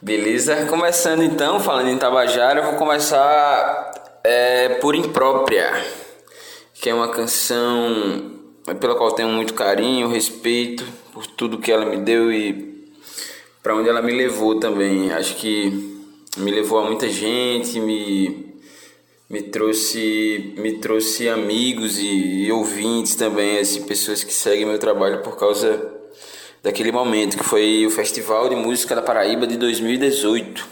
Beleza? 0.00 0.66
Começando 0.66 1.22
então, 1.22 1.58
falando 1.58 1.88
em 1.88 1.98
Tabajara, 1.98 2.60
eu 2.60 2.64
vou 2.64 2.74
começar 2.74 4.20
é, 4.22 4.68
por 4.80 4.94
Imprópria, 4.94 5.72
que 6.74 6.88
é 6.88 6.94
uma 6.94 7.08
canção 7.08 8.32
pela 8.80 8.94
qual 8.94 9.12
tenho 9.12 9.28
muito 9.28 9.54
carinho, 9.54 10.08
respeito 10.08 10.84
por 11.12 11.26
tudo 11.26 11.58
que 11.58 11.72
ela 11.72 11.84
me 11.84 11.96
deu 11.96 12.32
e 12.32 12.92
para 13.62 13.74
onde 13.74 13.88
ela 13.88 14.02
me 14.02 14.12
levou 14.12 14.60
também. 14.60 15.12
Acho 15.12 15.34
que 15.36 15.93
me 16.36 16.50
levou 16.50 16.78
a 16.78 16.84
muita 16.84 17.08
gente, 17.08 17.78
me, 17.80 18.54
me 19.28 19.42
trouxe 19.42 20.54
me 20.56 20.78
trouxe 20.78 21.28
amigos 21.28 21.98
e, 21.98 22.44
e 22.44 22.52
ouvintes 22.52 23.14
também, 23.14 23.58
assim, 23.58 23.82
pessoas 23.82 24.24
que 24.24 24.32
seguem 24.32 24.66
meu 24.66 24.78
trabalho 24.78 25.22
por 25.22 25.36
causa 25.36 25.92
daquele 26.62 26.90
momento, 26.90 27.36
que 27.36 27.44
foi 27.44 27.86
o 27.86 27.90
Festival 27.90 28.48
de 28.48 28.56
Música 28.56 28.94
da 28.94 29.02
Paraíba 29.02 29.46
de 29.46 29.56
2018. 29.56 30.66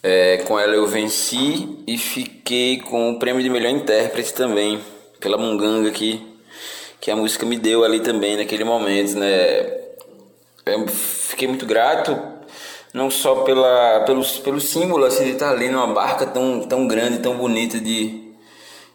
É, 0.00 0.38
com 0.46 0.58
ela 0.58 0.74
eu 0.74 0.86
venci 0.86 1.76
e 1.84 1.98
fiquei 1.98 2.78
com 2.78 3.10
o 3.10 3.18
prêmio 3.18 3.42
de 3.42 3.50
melhor 3.50 3.70
intérprete 3.70 4.32
também, 4.32 4.80
pela 5.18 5.36
Munganga 5.36 5.90
que, 5.90 6.24
que 7.00 7.10
a 7.10 7.16
música 7.16 7.44
me 7.44 7.58
deu 7.58 7.84
ali 7.84 7.98
também 7.98 8.36
naquele 8.36 8.62
momento, 8.62 9.16
né? 9.16 9.78
Eu 10.64 10.86
fiquei 10.86 11.48
muito 11.48 11.66
grato, 11.66 12.16
não 12.92 13.10
só 13.10 13.36
pela, 13.42 14.00
pelo, 14.00 14.24
pelo 14.42 14.60
símbolo 14.60 15.04
assim, 15.04 15.24
de 15.24 15.30
estar 15.32 15.50
ali 15.50 15.68
numa 15.68 15.86
barca 15.88 16.26
tão, 16.26 16.60
tão 16.60 16.86
grande, 16.86 17.18
tão 17.18 17.36
bonita 17.36 17.78
de, 17.78 18.32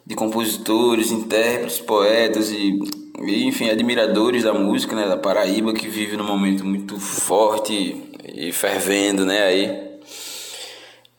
de 0.05 0.15
compositores, 0.15 1.11
intérpretes, 1.11 1.79
poetas 1.79 2.51
e 2.51 2.79
enfim, 3.19 3.69
admiradores 3.69 4.43
da 4.43 4.53
música, 4.53 4.95
né, 4.95 5.07
da 5.07 5.17
Paraíba, 5.17 5.73
que 5.73 5.87
vive 5.87 6.17
num 6.17 6.25
momento 6.25 6.65
muito 6.65 6.99
forte 6.99 8.03
e 8.25 8.51
fervendo, 8.51 9.25
né, 9.25 9.43
aí. 9.43 9.93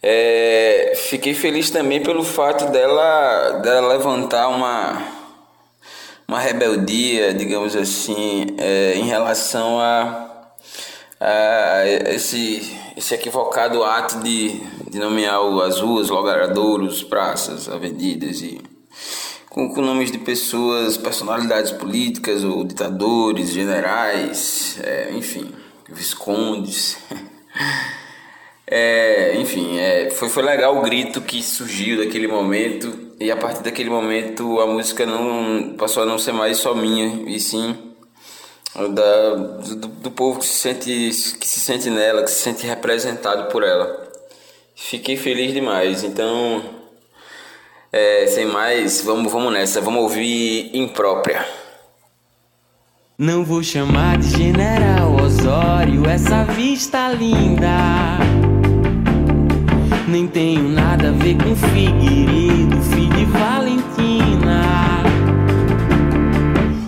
É, 0.02 0.92
fiquei 0.96 1.32
feliz 1.32 1.70
também 1.70 2.02
pelo 2.02 2.22
fato 2.22 2.70
dela, 2.70 3.60
dela 3.62 3.88
levantar 3.88 4.48
uma, 4.48 5.02
uma 6.28 6.38
rebeldia, 6.38 7.32
digamos 7.32 7.74
assim, 7.74 8.48
é, 8.58 8.94
em 8.96 9.04
relação 9.04 9.80
a, 9.80 10.23
a 11.24 11.86
esse, 12.12 12.76
esse 12.94 13.14
equivocado 13.14 13.82
ato 13.82 14.20
de, 14.20 14.60
de 14.90 14.98
nomear 14.98 15.40
as 15.62 15.80
ruas, 15.80 16.10
logradouros, 16.10 17.02
praças, 17.02 17.66
avenidas 17.66 18.42
e 18.42 18.60
com, 19.48 19.72
com 19.72 19.80
nomes 19.80 20.10
de 20.10 20.18
pessoas, 20.18 20.98
personalidades 20.98 21.70
políticas 21.70 22.44
ou 22.44 22.62
ditadores, 22.62 23.50
generais, 23.52 24.78
é, 24.82 25.12
enfim, 25.14 25.50
viscondes. 25.88 26.98
é, 28.66 29.34
enfim, 29.40 29.78
é, 29.78 30.10
foi, 30.10 30.28
foi 30.28 30.42
legal 30.42 30.76
o 30.76 30.82
grito 30.82 31.22
que 31.22 31.42
surgiu 31.42 32.04
daquele 32.04 32.26
momento 32.26 33.14
e 33.18 33.30
a 33.30 33.36
partir 33.36 33.62
daquele 33.62 33.88
momento 33.88 34.60
a 34.60 34.66
música 34.66 35.06
não 35.06 35.74
passou 35.78 36.02
a 36.02 36.06
não 36.06 36.18
ser 36.18 36.32
mais 36.32 36.58
só 36.58 36.74
minha 36.74 37.30
e 37.30 37.40
sim 37.40 37.83
da, 38.74 39.34
do, 39.34 39.88
do 39.88 40.10
povo 40.10 40.40
que 40.40 40.46
se 40.46 40.54
sente 40.54 41.36
que 41.38 41.46
se 41.46 41.60
sente 41.60 41.90
nela, 41.90 42.22
que 42.22 42.30
se 42.30 42.42
sente 42.42 42.66
representado 42.66 43.50
por 43.50 43.62
ela. 43.62 44.08
Fiquei 44.74 45.16
feliz 45.16 45.52
demais. 45.52 46.02
Então 46.02 46.62
é, 47.92 48.26
sem 48.26 48.46
mais, 48.46 49.02
vamos, 49.02 49.30
vamos 49.30 49.52
nessa, 49.52 49.80
vamos 49.80 50.02
ouvir 50.02 50.70
imprópria. 50.74 51.46
Não 53.16 53.44
vou 53.44 53.62
chamar 53.62 54.18
de 54.18 54.30
General 54.30 55.14
Osório 55.14 56.04
essa 56.08 56.42
vista 56.42 57.12
linda. 57.12 58.18
Nem 60.08 60.26
tenho 60.26 60.68
nada 60.68 61.10
a 61.10 61.12
ver 61.12 61.36
com 61.36 61.54
Figueiredo, 61.54 62.63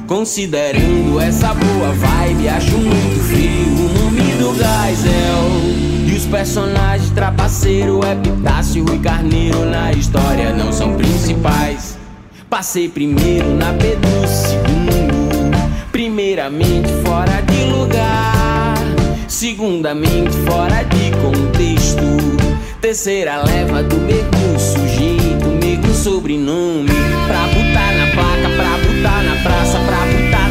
Considerando 0.07 1.21
essa 1.21 1.53
boa 1.55 1.93
vibe, 1.93 2.49
acho 2.49 2.79
muito 2.79 3.25
feio 3.25 3.67
o 3.69 4.05
nome 4.05 4.23
do 4.39 4.55
Geisel 4.55 5.87
os 6.17 6.25
personagens 6.25 7.11
trapaceiro, 7.11 8.01
Epitácio 8.05 8.85
e 8.95 8.99
Carneiro 8.99 9.67
na 9.67 9.93
história 9.93 10.53
não 10.53 10.73
são 10.73 10.97
principais. 10.97 11.99
Passei 12.49 12.89
primeiro 12.89 13.55
na 13.55 13.73
do 13.73 14.27
segundo, 14.27 15.69
primeiramente 15.93 16.89
fora 17.05 17.43
de 17.43 17.65
lugar, 17.65 18.77
segundamente 19.29 20.33
fora 20.47 20.83
de 20.85 21.11
contexto, 21.21 22.01
terceira 22.81 23.43
leva 23.45 23.83
do 23.83 23.97
mesmo 23.97 24.59
sujeito, 24.59 25.49
mesmo 25.49 25.93
sobrenome, 25.93 26.89
pra 27.27 27.47
botar 27.49 27.75
botar 29.07 29.23
na 29.23 29.37
praça, 29.37 29.79
pra 29.79 30.05
botar 30.07 30.46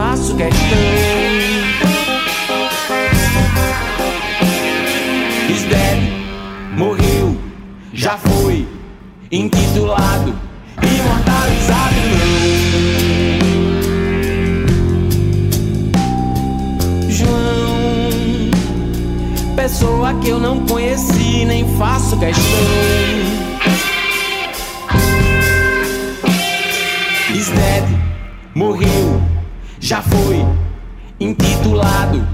faço 0.00 0.34
questão. 0.34 0.78
morreu, 6.74 7.36
já 7.92 8.16
foi 8.16 8.66
intitulado, 9.30 10.34
imortalizado 10.82 11.94
não. 12.10 12.30
João, 17.10 18.50
pessoa 19.54 20.14
que 20.14 20.30
eu 20.30 20.40
não 20.40 20.64
conheci, 20.64 21.44
nem 21.44 21.68
faço 21.76 22.18
questão. 22.18 22.42
Is 27.34 27.50
dead, 27.50 27.84
morreu, 28.54 29.20
já 29.90 30.00
foi 30.02 30.46
intitulado, 31.18 32.24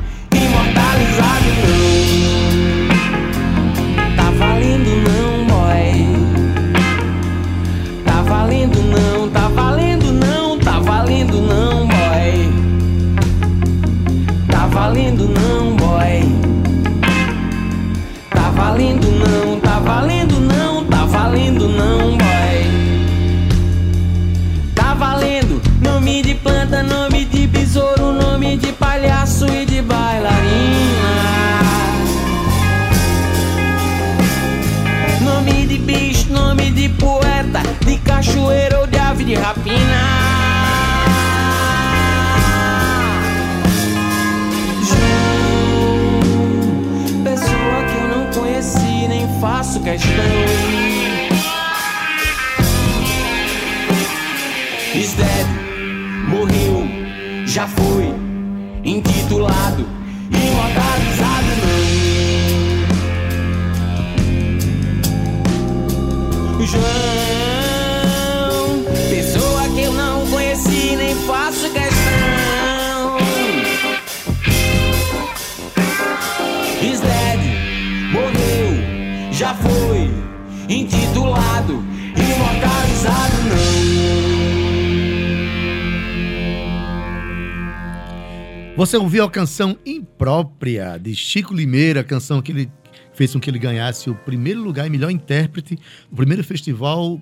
Você 88.76 88.99
ouviu 88.99 89.25
a 89.25 89.30
canção 89.30 89.78
Imprópria, 89.87 90.99
de 90.99 91.14
Chico 91.14 91.54
Limeira, 91.54 92.00
a 92.00 92.04
canção 92.04 92.42
que 92.42 92.52
ele 92.52 92.71
fez 93.14 93.33
com 93.33 93.40
que 93.40 93.49
ele 93.49 93.59
ganhasse 93.59 94.11
o 94.11 94.14
primeiro 94.14 94.62
lugar 94.62 94.87
e 94.87 94.90
melhor 94.90 95.11
intérprete 95.11 95.78
no 96.11 96.16
primeiro 96.18 96.45
festival 96.45 97.18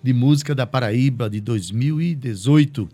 de 0.00 0.12
música 0.12 0.54
da 0.54 0.64
Paraíba 0.64 1.28
de 1.28 1.40
2018. 1.40 2.88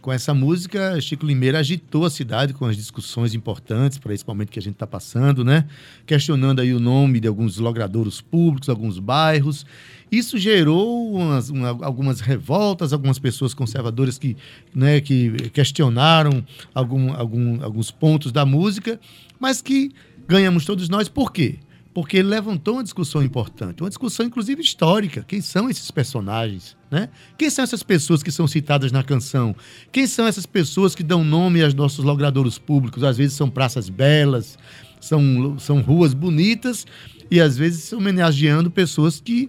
Com 0.00 0.12
essa 0.12 0.34
música, 0.34 1.00
Chico 1.00 1.24
Limeira 1.26 1.58
agitou 1.58 2.04
a 2.04 2.10
cidade 2.10 2.52
com 2.52 2.64
as 2.66 2.76
discussões 2.76 3.34
importantes 3.34 3.98
para 3.98 4.12
esse 4.14 4.26
momento 4.26 4.50
que 4.50 4.58
a 4.58 4.62
gente 4.62 4.74
está 4.74 4.86
passando, 4.86 5.44
né? 5.44 5.66
Questionando 6.06 6.60
aí 6.60 6.72
o 6.74 6.80
nome 6.80 7.20
de 7.20 7.28
alguns 7.28 7.58
logradouros 7.58 8.20
públicos, 8.20 8.68
alguns 8.68 8.98
bairros. 8.98 9.64
Isso 10.10 10.38
gerou 10.38 11.14
umas- 11.14 11.50
uma- 11.50 11.84
algumas 11.84 12.20
revoltas, 12.20 12.92
algumas 12.92 13.18
pessoas 13.18 13.54
conservadoras 13.54 14.18
que, 14.18 14.36
né, 14.74 15.00
que 15.00 15.30
questionaram 15.52 16.44
algum, 16.74 17.12
algum- 17.12 17.62
alguns 17.62 17.90
pontos 17.90 18.30
da 18.30 18.44
música, 18.46 19.00
mas 19.40 19.60
que 19.62 19.90
ganhamos 20.28 20.64
todos 20.64 20.88
nós. 20.88 21.08
Por 21.08 21.32
quê? 21.32 21.56
Porque 21.92 22.16
ele 22.18 22.28
levantou 22.28 22.74
uma 22.74 22.82
discussão 22.82 23.22
importante, 23.22 23.80
uma 23.82 23.88
discussão 23.88 24.26
inclusive 24.26 24.60
histórica. 24.60 25.24
Quem 25.26 25.40
são 25.40 25.70
esses 25.70 25.90
personagens? 25.90 26.76
Né? 26.94 27.08
Quem 27.36 27.50
são 27.50 27.64
essas 27.64 27.82
pessoas 27.82 28.22
que 28.22 28.30
são 28.30 28.46
citadas 28.46 28.92
na 28.92 29.02
canção? 29.02 29.52
Quem 29.90 30.06
são 30.06 30.28
essas 30.28 30.46
pessoas 30.46 30.94
que 30.94 31.02
dão 31.02 31.24
nome 31.24 31.60
aos 31.60 31.74
nossos 31.74 32.04
logradouros 32.04 32.56
públicos? 32.56 33.02
Às 33.02 33.16
vezes 33.16 33.36
são 33.36 33.50
praças 33.50 33.88
belas, 33.88 34.56
são, 35.00 35.58
são 35.58 35.80
ruas 35.80 36.14
bonitas 36.14 36.86
e 37.28 37.40
às 37.40 37.58
vezes 37.58 37.92
homenageando 37.92 38.70
pessoas 38.70 39.20
que 39.20 39.48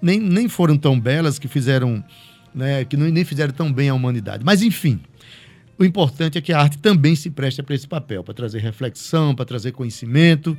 nem, 0.00 0.18
nem 0.18 0.48
foram 0.48 0.78
tão 0.78 0.98
belas, 0.98 1.38
que 1.38 1.48
fizeram, 1.48 2.02
né, 2.54 2.82
que 2.82 2.96
nem 2.96 3.26
fizeram 3.26 3.52
tão 3.52 3.70
bem 3.70 3.90
à 3.90 3.94
humanidade. 3.94 4.42
Mas 4.42 4.62
enfim, 4.62 5.02
o 5.78 5.84
importante 5.84 6.38
é 6.38 6.40
que 6.40 6.54
a 6.54 6.62
arte 6.62 6.78
também 6.78 7.14
se 7.14 7.28
preste 7.28 7.62
para 7.62 7.74
esse 7.74 7.86
papel, 7.86 8.24
para 8.24 8.32
trazer 8.32 8.60
reflexão, 8.60 9.34
para 9.34 9.44
trazer 9.44 9.72
conhecimento, 9.72 10.56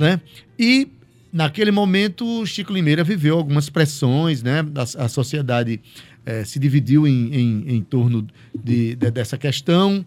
né? 0.00 0.20
E 0.58 0.88
naquele 1.32 1.70
momento, 1.70 2.44
Chico 2.46 2.72
Limeira 2.72 3.02
viveu 3.02 3.36
algumas 3.36 3.68
pressões, 3.70 4.42
né? 4.42 4.60
A, 4.74 5.04
a 5.04 5.08
sociedade 5.08 5.80
eh, 6.26 6.44
se 6.44 6.58
dividiu 6.58 7.06
em, 7.06 7.34
em, 7.34 7.64
em 7.76 7.82
torno 7.82 8.26
de, 8.54 8.94
de- 8.94 9.10
dessa 9.10 9.38
questão, 9.38 10.04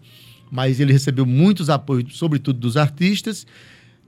mas 0.50 0.78
ele 0.80 0.92
recebeu 0.92 1.26
muitos 1.26 1.68
apoios, 1.68 2.16
sobretudo 2.16 2.58
dos 2.58 2.76
artistas, 2.76 3.46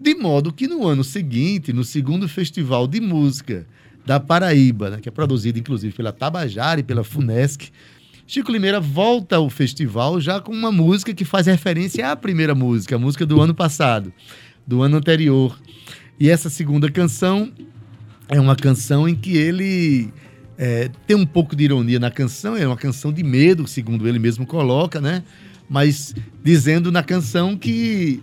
de 0.00 0.14
modo 0.14 0.52
que 0.52 0.68
no 0.68 0.86
ano 0.86 1.02
seguinte, 1.02 1.72
no 1.72 1.82
segundo 1.82 2.28
festival 2.28 2.86
de 2.86 3.00
música 3.00 3.66
da 4.06 4.20
Paraíba, 4.20 4.90
né, 4.90 4.98
que 5.00 5.08
é 5.08 5.12
produzido 5.12 5.58
inclusive 5.58 5.92
pela 5.92 6.12
Tabajara 6.12 6.80
e 6.80 6.84
pela 6.84 7.02
Funesc, 7.02 7.68
Chico 8.26 8.52
Limeira 8.52 8.78
volta 8.78 9.36
ao 9.36 9.50
festival 9.50 10.20
já 10.20 10.40
com 10.40 10.52
uma 10.52 10.70
música 10.70 11.12
que 11.12 11.24
faz 11.24 11.46
referência 11.46 12.10
à 12.10 12.14
primeira 12.16 12.54
música, 12.54 12.94
a 12.94 12.98
música 12.98 13.26
do 13.26 13.40
ano 13.40 13.54
passado, 13.54 14.12
do 14.66 14.82
ano 14.82 14.98
anterior. 14.98 15.58
E 16.20 16.28
essa 16.28 16.50
segunda 16.50 16.90
canção 16.90 17.52
é 18.28 18.40
uma 18.40 18.56
canção 18.56 19.08
em 19.08 19.14
que 19.14 19.36
ele 19.36 20.12
é, 20.58 20.90
tem 21.06 21.16
um 21.16 21.24
pouco 21.24 21.54
de 21.54 21.64
ironia 21.64 22.00
na 22.00 22.10
canção, 22.10 22.56
é 22.56 22.66
uma 22.66 22.76
canção 22.76 23.12
de 23.12 23.22
medo, 23.22 23.66
segundo 23.68 24.08
ele 24.08 24.18
mesmo 24.18 24.44
coloca, 24.44 25.00
né? 25.00 25.22
Mas 25.70 26.14
dizendo 26.42 26.90
na 26.90 27.02
canção 27.02 27.56
que 27.56 28.22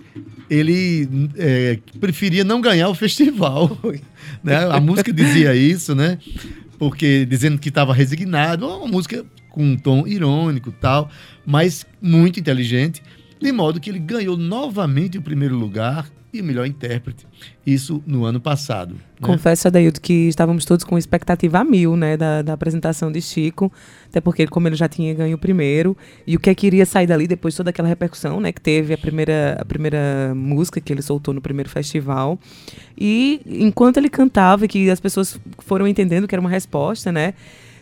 ele 0.50 1.08
é, 1.38 1.80
preferia 2.00 2.44
não 2.44 2.60
ganhar 2.60 2.90
o 2.90 2.96
festival. 2.96 3.78
né? 4.44 4.58
A 4.70 4.80
música 4.80 5.14
dizia 5.14 5.56
isso, 5.56 5.96
né? 5.96 6.18
Porque 6.78 7.26
dizendo 7.26 7.58
que 7.58 7.70
estava 7.70 7.94
resignado, 7.94 8.68
uma 8.68 8.88
música 8.88 9.26
com 9.50 9.64
um 9.64 9.78
tom 9.78 10.06
irônico 10.06 10.72
tal, 10.74 11.10
mas 11.46 11.86
muito 12.02 12.40
inteligente, 12.40 13.02
de 13.40 13.52
modo 13.54 13.80
que 13.80 13.90
ele 13.90 14.00
ganhou 14.00 14.36
novamente 14.36 15.18
o 15.18 15.22
primeiro 15.22 15.56
lugar 15.56 16.10
e 16.38 16.42
o 16.42 16.44
melhor 16.44 16.66
intérprete, 16.66 17.26
isso 17.66 18.04
no 18.06 18.26
ano 18.26 18.40
passado. 18.40 18.96
né? 18.96 19.00
Confesso, 19.22 19.68
Adaildo, 19.68 20.02
que 20.02 20.28
estávamos 20.28 20.66
todos 20.66 20.84
com 20.84 20.98
expectativa 20.98 21.60
a 21.60 21.64
mil, 21.64 21.96
né, 21.96 22.18
da, 22.18 22.42
da 22.42 22.54
apresentação 22.54 23.12
de 23.12 23.22
Chico, 23.22 23.72
até 24.10 24.20
porque 24.20 24.46
como 24.48 24.68
ele 24.68 24.76
já 24.76 24.88
tinha 24.88 25.14
ganho 25.14 25.36
o 25.36 25.40
primeiro, 25.40 25.96
e 26.28 26.36
o 26.36 26.40
que 26.40 26.50
é 26.50 26.56
que 26.56 26.68
iria 26.68 26.86
sair 26.86 27.08
dali 27.08 27.28
depois 27.28 27.54
de 27.54 27.58
toda 27.58 27.70
aquela 27.70 27.88
repercussão, 27.88 28.40
né, 28.40 28.52
que 28.52 28.62
teve 28.62 28.94
a 28.94 28.98
primeira, 28.98 29.58
a 29.60 29.66
primeira 29.66 30.34
música 30.36 30.82
que 30.82 30.92
ele 30.92 31.02
soltou 31.02 31.34
no 31.34 31.42
primeiro 31.42 31.70
festival, 31.70 32.38
e 32.98 33.42
enquanto 33.46 33.98
ele 33.98 34.10
cantava 34.10 34.68
que 34.68 34.90
as 34.90 35.00
pessoas 35.00 35.40
foram 35.60 35.88
entendendo 35.88 36.28
que 36.28 36.36
era 36.36 36.42
uma 36.42 36.50
resposta, 36.50 37.12
né, 37.12 37.34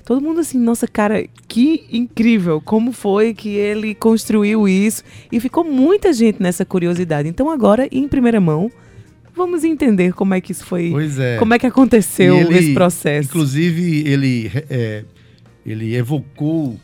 todo 0.06 0.22
mundo 0.22 0.40
assim, 0.40 0.60
nossa, 0.60 0.88
cara, 0.88 1.26
que 1.48 1.86
incrível, 1.92 2.62
como 2.62 2.92
foi 2.92 3.34
que 3.34 3.50
ele 3.50 3.96
construiu 3.96 4.68
isso, 4.68 5.04
e 5.32 5.40
ficou 5.40 5.64
muita 5.64 6.12
gente 6.12 6.42
nessa 6.42 6.66
curiosidade. 6.66 7.30
Então 7.30 7.50
agora, 7.50 7.88
em 7.92 8.08
primeira 8.08 8.40
mão, 8.40 8.72
vamos 9.36 9.64
entender 9.64 10.14
como 10.14 10.34
é 10.34 10.42
que 10.42 10.52
isso 10.52 10.66
foi 10.66 10.92
Pois 10.92 11.18
é. 11.18 11.38
como 11.38 11.54
é 11.54 11.60
que 11.60 11.66
aconteceu 11.66 12.36
ele, 12.36 12.58
esse 12.58 12.74
processo? 12.74 13.30
Inclusive, 13.30 14.08
ele, 14.08 14.52
é, 14.70 15.04
ele 15.66 15.96
evocou 15.96 16.80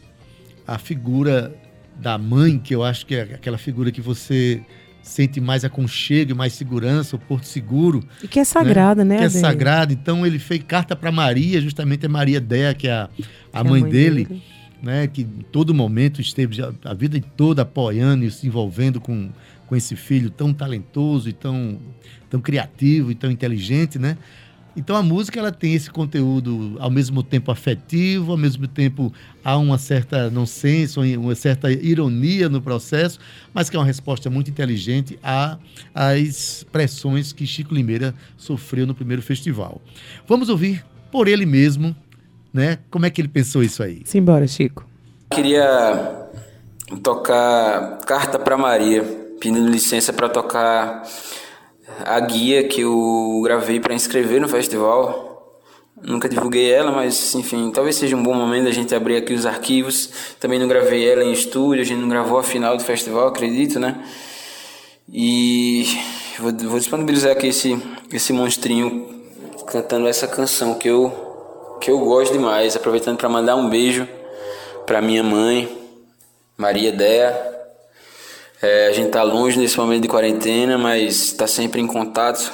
a 0.66 0.78
figura 0.78 1.56
da 1.96 2.18
mãe, 2.18 2.58
que 2.58 2.74
eu 2.74 2.84
acho 2.84 3.06
que 3.06 3.16
é 3.16 3.22
aquela 3.22 3.58
figura 3.58 3.92
que 3.92 4.02
você 4.02 4.62
sente 5.10 5.42
mais 5.42 5.66
aconchego 5.66 6.32
e 6.32 6.34
mais 6.34 6.54
segurança, 6.54 7.16
o 7.16 7.20
Porto 7.20 7.46
Seguro. 7.46 8.04
E 8.24 8.28
que 8.28 8.40
é 8.40 8.44
sagrada, 8.44 9.04
né? 9.04 9.18
Que 9.18 9.24
é 9.24 9.26
Adê? 9.26 9.40
sagrado. 9.40 9.92
Então, 9.94 10.26
ele 10.26 10.38
fez 10.40 10.62
carta 10.68 10.96
para 10.96 11.12
Maria, 11.12 11.60
justamente 11.60 12.06
a 12.06 12.10
Maria 12.10 12.40
Dea, 12.40 12.74
que 12.74 12.88
é 12.88 12.92
a, 12.94 13.10
a 13.52 13.64
mãe, 13.64 13.84
dele, 13.84 14.42
né, 14.82 15.08
que 15.08 15.24
em 15.24 15.46
todo 15.52 15.74
momento 15.74 16.22
esteve 16.22 16.56
já- 16.56 16.72
a 16.86 16.94
vida 16.94 17.20
toda 17.36 17.64
apoiando 17.64 18.24
e 18.24 18.32
se 18.32 18.48
envolvendo 18.48 19.02
com, 19.02 19.30
com 19.68 19.76
esse 19.76 19.96
filho 19.96 20.30
tão 20.30 20.54
talentoso 20.54 21.28
e 21.28 21.34
tão, 21.34 21.78
tão 22.30 22.40
criativo 22.40 23.12
e 23.12 23.16
tão 23.16 23.30
inteligente, 23.32 23.98
né? 24.00 24.16
Então 24.80 24.96
a 24.96 25.04
música 25.04 25.38
ela 25.38 25.52
tem 25.52 25.74
esse 25.76 25.92
conteúdo 25.92 26.78
ao 26.80 26.90
mesmo 26.90 27.22
tempo 27.22 27.52
afetivo, 27.52 28.32
ao 28.32 28.38
mesmo 28.38 28.66
tempo 28.66 29.14
há 29.44 29.58
uma 29.58 29.78
certa 29.78 30.30
nonsense, 30.30 30.98
uma 31.18 31.36
certa 31.36 31.70
ironia 31.70 32.48
no 32.48 32.62
processo, 32.62 33.20
mas 33.54 33.70
que 33.70 33.76
é 33.76 33.80
uma 33.80 33.86
resposta 33.86 34.30
muito 34.30 34.50
inteligente 34.50 35.20
a- 35.22 35.58
às 35.94 36.66
pressões 36.72 37.34
que 37.34 37.46
Chico 37.46 37.74
Limeira 37.74 38.16
sofreu 38.38 38.88
no 38.88 38.96
primeiro 38.96 39.22
festival. 39.22 39.82
Vamos 40.26 40.48
ouvir 40.48 40.86
por 41.12 41.28
ele 41.28 41.46
mesmo, 41.46 41.94
né? 42.54 42.80
Como 42.90 43.06
é 43.06 43.10
que 43.10 43.20
ele 43.20 43.28
pensou 43.28 43.62
isso 43.62 43.84
aí? 43.84 44.02
Simbora, 44.06 44.48
Chico. 44.48 44.88
Queria 45.34 46.26
tocar 47.04 47.98
Carta 48.06 48.40
para 48.40 48.58
Maria, 48.58 49.04
pedindo 49.42 49.70
licença 49.70 50.14
para 50.14 50.30
tocar 50.30 51.04
a 52.06 52.20
guia 52.20 52.64
que 52.64 52.82
eu 52.82 53.42
gravei 53.44 53.80
para 53.80 53.94
inscrever 53.94 54.40
no 54.40 54.48
festival. 54.48 55.28
Nunca 56.02 56.30
divulguei 56.30 56.72
ela, 56.72 56.92
mas 56.92 57.36
enfim, 57.36 57.72
talvez 57.72 57.96
seja 57.98 58.16
um 58.16 58.24
bom 58.24 58.34
momento 58.34 58.68
a 58.68 58.72
gente 58.72 58.96
abrir 58.96 59.18
aqui 59.18 59.34
os 59.34 59.46
arquivos. 59.46 60.10
Também 60.40 60.58
não 60.58 60.68
gravei 60.68 61.10
ela 61.10 61.24
em 61.24 61.32
estúdio, 61.32 61.82
a 61.82 61.86
gente 61.86 62.00
não 62.00 62.08
gravou 62.08 62.38
a 62.38 62.44
final 62.44 62.78
do 62.78 62.84
festival, 62.84 63.28
acredito, 63.28 63.80
né? 63.80 64.02
E 65.12 65.86
vou, 66.40 66.52
vou 66.70 66.80
disponibilizar 66.80 67.32
aqui 67.32 67.48
esse, 67.48 67.82
esse 68.14 68.32
monstrinho 68.32 69.10
cantando 69.68 70.08
essa 70.08 70.28
canção 70.28 70.76
que 70.76 70.88
eu 70.88 71.28
que 71.80 71.90
eu 71.90 72.00
gosto 72.00 72.34
demais, 72.34 72.76
aproveitando 72.76 73.18
para 73.18 73.30
mandar 73.30 73.56
um 73.56 73.70
beijo 73.70 74.06
para 74.86 75.02
minha 75.02 75.24
mãe, 75.24 75.70
Maria 76.58 76.92
Dea. 76.92 77.59
É, 78.62 78.88
a 78.88 78.92
gente 78.92 79.10
tá 79.10 79.24
longe 79.24 79.58
nesse 79.58 79.78
momento 79.78 80.02
de 80.02 80.10
quarentena, 80.10 80.78
mas 80.78 81.32
tá 81.32 81.48
sempre 81.48 81.80
em 81.80 81.88
contato. 81.88 82.52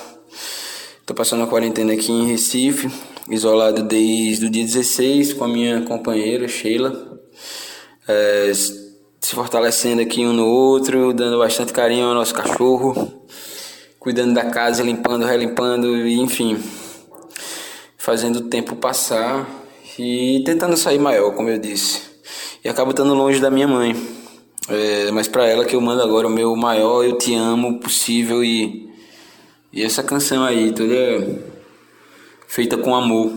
Tô 1.03 1.15
passando 1.15 1.43
a 1.43 1.47
quarentena 1.47 1.93
aqui 1.93 2.11
em 2.11 2.27
Recife, 2.27 2.91
isolado 3.27 3.81
desde 3.81 4.45
o 4.45 4.49
dia 4.49 4.63
16 4.63 5.33
com 5.33 5.45
a 5.45 5.47
minha 5.47 5.81
companheira 5.81 6.47
Sheila. 6.47 7.19
É, 8.07 8.51
se 8.53 9.33
fortalecendo 9.33 9.99
aqui 9.99 10.23
um 10.23 10.33
no 10.33 10.45
outro, 10.45 11.11
dando 11.11 11.39
bastante 11.39 11.73
carinho 11.73 12.05
ao 12.05 12.13
nosso 12.13 12.35
cachorro, 12.35 13.25
cuidando 13.99 14.35
da 14.35 14.45
casa, 14.45 14.83
limpando, 14.83 15.25
relimpando, 15.25 16.07
enfim, 16.07 16.63
fazendo 17.97 18.35
o 18.35 18.41
tempo 18.43 18.75
passar 18.75 19.49
e 19.97 20.43
tentando 20.45 20.77
sair 20.77 20.99
maior, 20.99 21.33
como 21.33 21.49
eu 21.49 21.57
disse. 21.57 21.99
E 22.63 22.69
acabo 22.69 22.91
estando 22.91 23.15
longe 23.15 23.39
da 23.39 23.49
minha 23.49 23.67
mãe. 23.67 24.24
É, 24.67 25.11
mas 25.11 25.27
para 25.27 25.45
ela 25.45 25.63
que 25.63 25.75
eu 25.75 25.81
mando 25.81 26.01
agora 26.01 26.25
o 26.25 26.29
meu 26.29 26.55
maior 26.55 27.03
eu 27.03 27.17
te 27.19 27.35
amo 27.35 27.79
possível 27.79 28.43
e 28.43 28.89
e 29.71 29.83
essa 29.83 30.01
canção 30.01 30.43
aí 30.43 30.71
toda 30.71 31.43
feita 32.47 32.77
com 32.77 32.95
amor, 32.95 33.33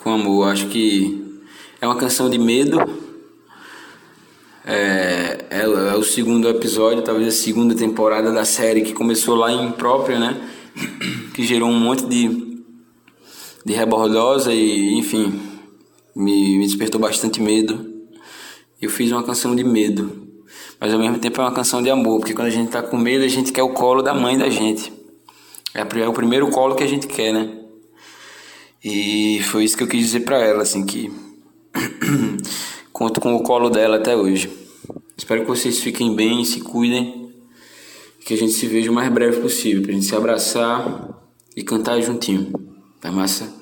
com 0.00 0.10
amor. 0.10 0.48
Acho 0.48 0.68
que 0.68 1.42
é 1.80 1.86
uma 1.86 1.96
canção 1.96 2.30
de 2.30 2.38
medo. 2.38 2.78
É, 4.64 5.44
é, 5.50 5.60
é 5.62 5.96
o 5.96 6.04
segundo 6.04 6.48
episódio, 6.48 7.02
talvez 7.02 7.28
a 7.28 7.36
segunda 7.36 7.74
temporada 7.74 8.32
da 8.32 8.44
série 8.44 8.82
que 8.82 8.92
começou 8.92 9.34
lá 9.34 9.50
em 9.50 9.72
Própria, 9.72 10.18
né? 10.18 10.40
Que 11.34 11.44
gerou 11.44 11.68
um 11.68 11.78
monte 11.78 12.06
de 12.06 12.46
de 13.64 13.72
rebordosa 13.72 14.54
e 14.54 14.94
enfim 14.94 15.40
me, 16.14 16.56
me 16.56 16.64
despertou 16.64 17.00
bastante 17.00 17.42
medo. 17.42 17.92
Eu 18.80 18.88
fiz 18.88 19.10
uma 19.10 19.24
canção 19.24 19.56
de 19.56 19.64
medo 19.64 20.25
mas 20.80 20.92
ao 20.92 20.98
mesmo 20.98 21.18
tempo 21.18 21.40
é 21.40 21.44
uma 21.44 21.52
canção 21.52 21.82
de 21.82 21.90
amor, 21.90 22.18
porque 22.18 22.34
quando 22.34 22.48
a 22.48 22.50
gente 22.50 22.70
tá 22.70 22.82
com 22.82 22.96
medo, 22.96 23.24
a 23.24 23.28
gente 23.28 23.52
quer 23.52 23.62
o 23.62 23.70
colo 23.70 24.02
da 24.02 24.14
mãe 24.14 24.36
da 24.36 24.48
gente. 24.48 24.92
É, 25.74 25.80
é 25.80 26.08
o 26.08 26.12
primeiro 26.12 26.48
colo 26.50 26.74
que 26.74 26.82
a 26.82 26.86
gente 26.86 27.06
quer, 27.06 27.32
né? 27.32 27.58
E 28.84 29.40
foi 29.44 29.64
isso 29.64 29.76
que 29.76 29.82
eu 29.82 29.88
quis 29.88 30.00
dizer 30.00 30.20
para 30.20 30.38
ela, 30.38 30.62
assim, 30.62 30.84
que 30.84 31.12
conto 32.92 33.20
com 33.20 33.34
o 33.34 33.42
colo 33.42 33.68
dela 33.68 33.96
até 33.96 34.16
hoje. 34.16 34.50
Espero 35.16 35.42
que 35.42 35.48
vocês 35.48 35.80
fiquem 35.80 36.14
bem, 36.14 36.44
se 36.44 36.60
cuidem, 36.60 37.32
que 38.24 38.34
a 38.34 38.36
gente 38.36 38.52
se 38.52 38.66
veja 38.66 38.90
o 38.90 38.94
mais 38.94 39.10
breve 39.12 39.40
possível, 39.40 39.82
pra 39.82 39.92
gente 39.92 40.04
se 40.04 40.14
abraçar 40.14 41.08
e 41.56 41.62
cantar 41.62 42.00
juntinho. 42.00 42.52
Tá 43.00 43.10
massa? 43.10 43.55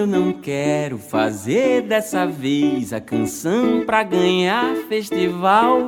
Eu 0.00 0.06
não 0.06 0.32
quero 0.32 0.96
fazer 0.96 1.82
dessa 1.82 2.26
vez 2.26 2.90
a 2.90 3.00
canção 3.00 3.84
pra 3.84 4.02
ganhar 4.02 4.74
festival. 4.88 5.78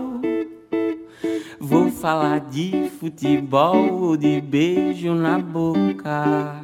Vou 1.58 1.90
falar 1.90 2.40
de 2.40 2.90
futebol 3.00 4.02
ou 4.02 4.16
de 4.16 4.38
beijo 4.38 5.14
na 5.14 5.38
boca. 5.38 6.60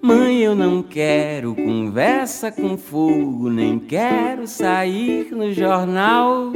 Mãe, 0.00 0.42
eu 0.42 0.54
não 0.54 0.80
quero 0.80 1.52
conversa 1.56 2.52
com 2.52 2.78
fogo, 2.78 3.50
nem 3.50 3.80
quero 3.80 4.46
sair 4.46 5.32
no 5.32 5.52
jornal. 5.52 6.52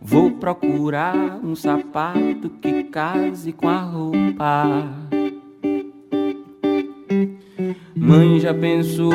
Vou 0.00 0.32
procurar 0.32 1.38
um 1.44 1.54
sapato 1.54 2.50
que 2.60 2.82
case 2.84 3.52
com 3.52 3.68
a 3.68 3.78
roupa. 3.78 5.19
Mãe, 8.10 8.40
já 8.40 8.52
pensou 8.52 9.12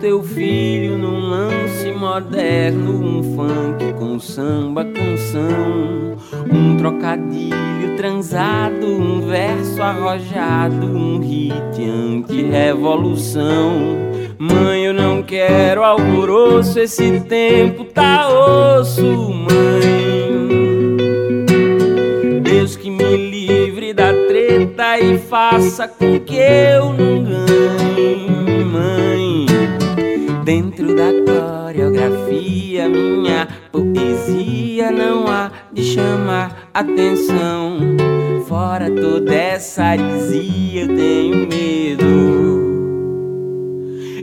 teu 0.00 0.22
filho 0.22 0.96
num 0.96 1.28
lance 1.28 1.92
moderno? 1.92 2.92
Um 2.92 3.22
funk 3.36 3.92
com 3.98 4.18
samba, 4.18 4.86
canção, 4.86 6.16
um 6.50 6.74
trocadilho 6.78 7.94
transado, 7.98 8.86
um 8.86 9.20
verso 9.20 9.82
arrojado, 9.82 10.86
um 10.86 11.18
hit 11.18 11.78
anti-revolução. 11.78 13.98
Mãe, 14.38 14.86
eu 14.86 14.94
não 14.94 15.22
quero 15.22 15.84
alvoroço, 15.84 16.80
esse 16.80 17.20
tempo 17.20 17.84
tá 17.84 18.30
osso, 18.30 19.30
mãe. 19.30 20.96
Deus 22.42 22.76
que 22.76 22.90
me 22.90 23.14
livre 23.14 23.92
da 23.92 24.10
treta 24.26 24.98
e 24.98 25.18
faça 25.18 25.86
com 25.86 26.18
que 26.18 26.36
eu 26.36 26.94
não 26.94 27.07
Dentro 30.48 30.96
da 30.96 31.12
coreografia, 31.30 32.88
minha 32.88 33.46
poesia 33.70 34.90
não 34.90 35.26
há 35.26 35.50
de 35.70 35.82
chamar 35.82 36.70
atenção. 36.72 37.78
Fora 38.48 38.90
toda 38.90 39.34
essa 39.34 39.84
arisia, 39.84 40.84
eu 40.84 40.96
tenho 40.96 41.46
medo. 41.46 42.06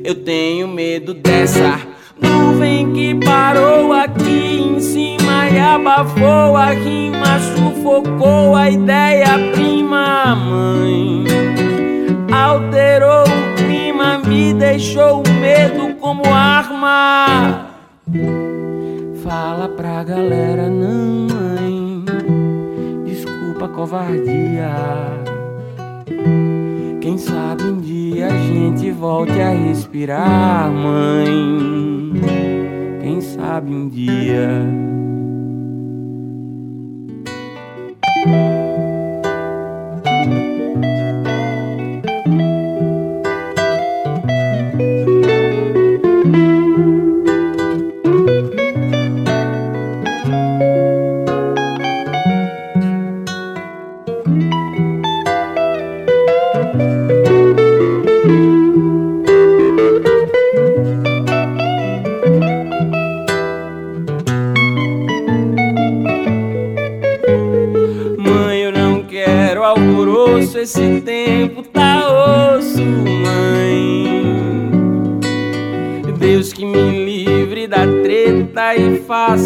Eu 0.03 0.15
tenho 0.15 0.67
medo 0.67 1.13
dessa 1.13 1.79
nuvem 2.19 2.91
que 2.91 3.13
parou 3.23 3.93
aqui 3.93 4.63
em 4.65 4.79
cima 4.79 5.47
e 5.47 5.59
abafou 5.59 6.57
a 6.57 6.71
rima, 6.71 7.39
sufocou 7.55 8.55
a 8.55 8.71
ideia 8.71 9.27
prima, 9.53 10.35
mãe. 10.35 11.23
Alterou 12.33 13.25
me 14.35 14.53
deixou 14.53 15.23
o 15.25 15.33
medo 15.39 15.95
como 15.95 16.25
arma. 16.25 17.71
Fala 19.23 19.69
pra 19.69 20.03
galera, 20.03 20.69
não, 20.69 21.27
mãe. 21.33 22.03
Desculpa 23.05 23.65
a 23.65 23.69
covardia. 23.69 24.73
Quem 26.99 27.17
sabe 27.17 27.63
um 27.63 27.79
dia 27.79 28.27
a 28.27 28.37
gente 28.37 28.91
volte 28.91 29.39
a 29.39 29.51
respirar, 29.51 30.69
mãe. 30.69 32.11
Quem 33.01 33.21
sabe 33.21 33.73
um 33.73 33.87
dia. 33.87 34.49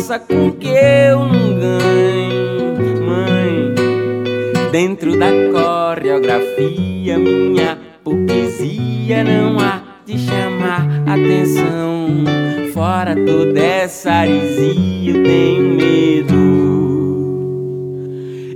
Faça 0.09 0.19
com 0.19 0.51
que 0.53 0.69
eu 0.69 1.19
não 1.19 1.59
ganhe, 1.59 2.99
mãe. 2.99 3.75
Dentro 4.71 5.15
da 5.19 5.27
coreografia, 5.51 7.19
minha 7.19 7.77
poesia 8.03 9.23
não 9.23 9.59
há 9.59 9.83
de 10.07 10.17
chamar 10.17 10.87
atenção. 11.07 12.25
Fora 12.73 13.15
toda 13.15 13.59
essa 13.59 14.09
arisia, 14.11 15.13
eu 15.13 15.23
tenho 15.23 15.75
medo. 15.75 16.35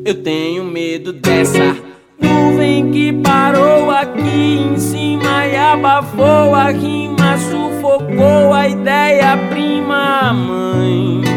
Eu 0.05 0.23
tenho 0.23 0.63
medo 0.63 1.13
dessa 1.13 1.77
nuvem 2.19 2.89
que 2.89 3.13
parou 3.13 3.91
aqui 3.91 4.71
em 4.73 4.79
cima 4.79 5.45
e 5.45 5.55
abafou 5.55 6.55
a 6.55 6.71
rima, 6.71 7.37
sufocou 7.37 8.51
a 8.51 8.67
ideia 8.67 9.37
prima, 9.51 10.33
mãe. 10.33 11.32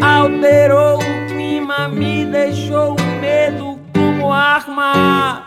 Alterou 0.00 0.98
o 0.98 1.26
clima, 1.28 1.88
me 1.88 2.24
deixou 2.26 2.92
o 2.92 3.20
medo 3.20 3.78
como 3.92 4.32
arma. 4.32 5.44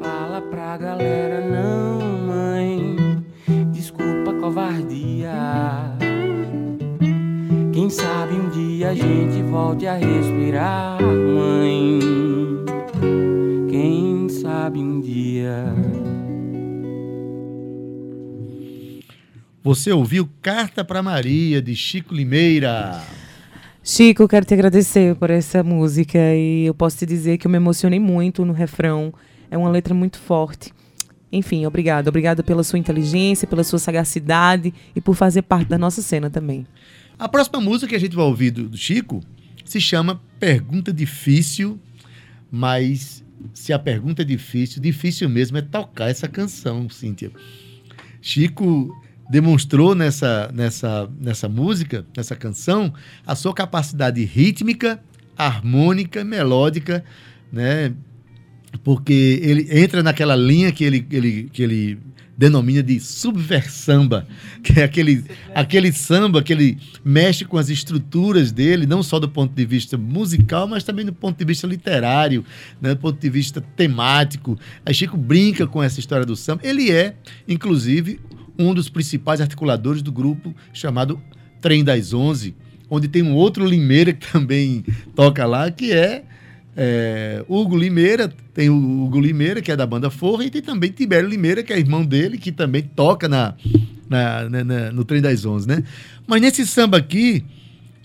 Fala 0.00 0.40
pra 0.50 0.76
galera, 0.76 1.40
não, 1.40 2.00
mãe. 2.26 2.96
Desculpa 3.70 4.30
a 4.30 4.40
covardia. 4.40 5.32
Quem 7.72 7.88
sabe 7.88 8.34
um 8.34 8.48
dia 8.50 8.90
a 8.90 8.94
gente 8.94 9.42
volte 9.44 9.86
a 9.86 9.94
respirar, 9.94 10.98
mãe. 11.00 12.00
Quem 13.70 14.28
sabe 14.28 14.80
um 14.80 15.00
dia. 15.00 15.64
Você 19.62 19.90
ouviu 19.90 20.28
Carta 20.40 20.84
para 20.84 21.02
Maria, 21.02 21.60
de 21.60 21.74
Chico 21.74 22.14
Limeira. 22.14 23.02
Chico, 23.82 24.28
quero 24.28 24.46
te 24.46 24.54
agradecer 24.54 25.16
por 25.16 25.30
essa 25.30 25.64
música 25.64 26.18
e 26.34 26.66
eu 26.66 26.74
posso 26.74 26.98
te 26.98 27.06
dizer 27.06 27.38
que 27.38 27.46
eu 27.46 27.50
me 27.50 27.56
emocionei 27.56 27.98
muito 27.98 28.44
no 28.44 28.52
refrão. 28.52 29.12
É 29.50 29.58
uma 29.58 29.68
letra 29.68 29.92
muito 29.92 30.18
forte. 30.18 30.72
Enfim, 31.32 31.66
obrigada. 31.66 32.08
Obrigada 32.08 32.42
pela 32.42 32.62
sua 32.62 32.78
inteligência, 32.78 33.48
pela 33.48 33.64
sua 33.64 33.80
sagacidade 33.80 34.72
e 34.94 35.00
por 35.00 35.16
fazer 35.16 35.42
parte 35.42 35.68
da 35.68 35.76
nossa 35.76 36.02
cena 36.02 36.30
também. 36.30 36.64
A 37.18 37.28
próxima 37.28 37.60
música 37.60 37.88
que 37.88 37.96
a 37.96 38.00
gente 38.00 38.14
vai 38.14 38.24
ouvir 38.24 38.52
do, 38.52 38.68
do 38.68 38.76
Chico 38.76 39.20
se 39.64 39.80
chama 39.80 40.20
Pergunta 40.38 40.92
Difícil, 40.92 41.80
mas 42.48 43.24
se 43.52 43.72
a 43.72 43.78
pergunta 43.78 44.22
é 44.22 44.24
difícil, 44.24 44.80
difícil 44.80 45.28
mesmo 45.28 45.58
é 45.58 45.62
tocar 45.62 46.08
essa 46.08 46.28
canção, 46.28 46.88
Cíntia. 46.88 47.32
Chico 48.22 48.96
demonstrou 49.28 49.94
nessa, 49.94 50.50
nessa, 50.52 51.08
nessa 51.20 51.48
música, 51.48 52.06
nessa 52.16 52.34
canção, 52.34 52.92
a 53.26 53.34
sua 53.34 53.52
capacidade 53.52 54.24
rítmica, 54.24 55.00
harmônica, 55.36 56.24
melódica, 56.24 57.04
né? 57.52 57.92
Porque 58.82 59.40
ele 59.42 59.68
entra 59.70 60.02
naquela 60.02 60.36
linha 60.36 60.72
que 60.72 60.84
ele, 60.84 61.06
ele, 61.10 61.48
que 61.52 61.62
ele 61.62 61.98
denomina 62.38 62.84
de 62.84 63.00
subversamba, 63.00 64.24
que 64.62 64.78
é 64.78 64.84
aquele, 64.84 65.24
aquele 65.52 65.92
samba 65.92 66.40
que 66.40 66.52
ele 66.52 66.78
mexe 67.04 67.44
com 67.44 67.58
as 67.58 67.68
estruturas 67.68 68.52
dele, 68.52 68.86
não 68.86 69.02
só 69.02 69.18
do 69.18 69.28
ponto 69.28 69.52
de 69.52 69.66
vista 69.66 69.98
musical, 69.98 70.68
mas 70.68 70.84
também 70.84 71.04
do 71.04 71.12
ponto 71.12 71.36
de 71.36 71.44
vista 71.44 71.66
literário, 71.66 72.44
né, 72.80 72.94
do 72.94 73.00
ponto 73.00 73.18
de 73.18 73.28
vista 73.28 73.60
temático. 73.60 74.56
A 74.86 74.92
Chico 74.92 75.16
brinca 75.16 75.66
com 75.66 75.82
essa 75.82 75.98
história 75.98 76.24
do 76.24 76.36
samba. 76.36 76.60
Ele 76.64 76.92
é, 76.92 77.16
inclusive, 77.48 78.20
um 78.58 78.74
dos 78.74 78.88
principais 78.88 79.40
articuladores 79.40 80.02
do 80.02 80.10
grupo 80.10 80.54
chamado 80.72 81.20
Trem 81.60 81.84
das 81.84 82.12
Onze, 82.12 82.54
onde 82.90 83.08
tem 83.08 83.22
um 83.22 83.34
outro 83.34 83.64
Limeira 83.64 84.12
que 84.12 84.26
também 84.32 84.84
toca 85.14 85.46
lá, 85.46 85.70
que 85.70 85.92
é 85.92 86.24
é, 86.80 87.44
Hugo 87.48 87.76
Limeira, 87.76 88.32
tem 88.54 88.70
o 88.70 89.04
Hugo 89.04 89.20
Limeira, 89.20 89.60
que 89.60 89.72
é 89.72 89.74
da 89.74 89.84
banda 89.84 90.10
Forra, 90.10 90.44
e 90.44 90.50
tem 90.50 90.62
também 90.62 90.92
Tibério 90.92 91.28
Limeira, 91.28 91.60
que 91.60 91.72
é 91.72 91.78
irmão 91.78 92.04
dele, 92.04 92.38
que 92.38 92.52
também 92.52 92.82
toca 92.82 93.28
na, 93.28 93.54
na, 94.08 94.48
na, 94.48 94.64
na, 94.64 94.92
no 94.92 95.04
Trem 95.04 95.20
das 95.20 95.44
Onze, 95.44 95.66
né? 95.66 95.82
Mas 96.24 96.40
nesse 96.40 96.64
samba 96.64 96.98
aqui, 96.98 97.44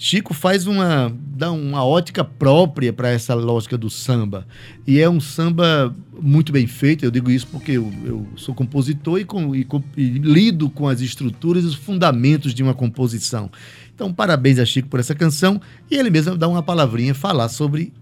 Chico 0.04 0.34
faz 0.34 0.68
uma, 0.68 1.16
dá 1.18 1.50
uma 1.50 1.86
ótica 1.86 2.26
própria 2.26 2.92
para 2.92 3.08
essa 3.08 3.34
lógica 3.34 3.78
do 3.78 3.89
samba. 3.89 4.46
E 4.86 5.00
é 5.00 5.10
um 5.10 5.22
samba 5.22 5.96
muito 6.22 6.52
bem 6.52 6.68
feito, 6.68 7.06
eu 7.06 7.10
digo 7.10 7.32
isso 7.32 7.48
porque 7.48 7.72
eu, 7.72 7.89
eu 8.04 8.28
sou 8.36 8.54
compositor 8.54 9.18
e, 9.18 9.24
com, 9.24 9.56
e, 9.56 9.66
e 9.96 10.10
lido 10.20 10.70
com 10.70 10.89
as 10.89 11.00
estruturas 11.00 11.63
e 11.63 11.68
os 11.68 11.76
fundamentos 11.76 12.54
de 12.54 12.62
uma 12.62 12.74
composição. 12.74 13.50
Então, 13.96 14.13
parabéns 14.13 14.60
a 14.60 14.66
Chico 14.66 14.89
por 14.89 15.00
essa 15.00 15.16
canção. 15.16 15.62
E 15.89 15.96
ele 15.96 16.10
mesmo 16.10 16.36
dá 16.36 16.50
uma 16.50 16.62
palavrinha 16.62 17.16
falar 17.16 17.48
sobre 17.48 17.94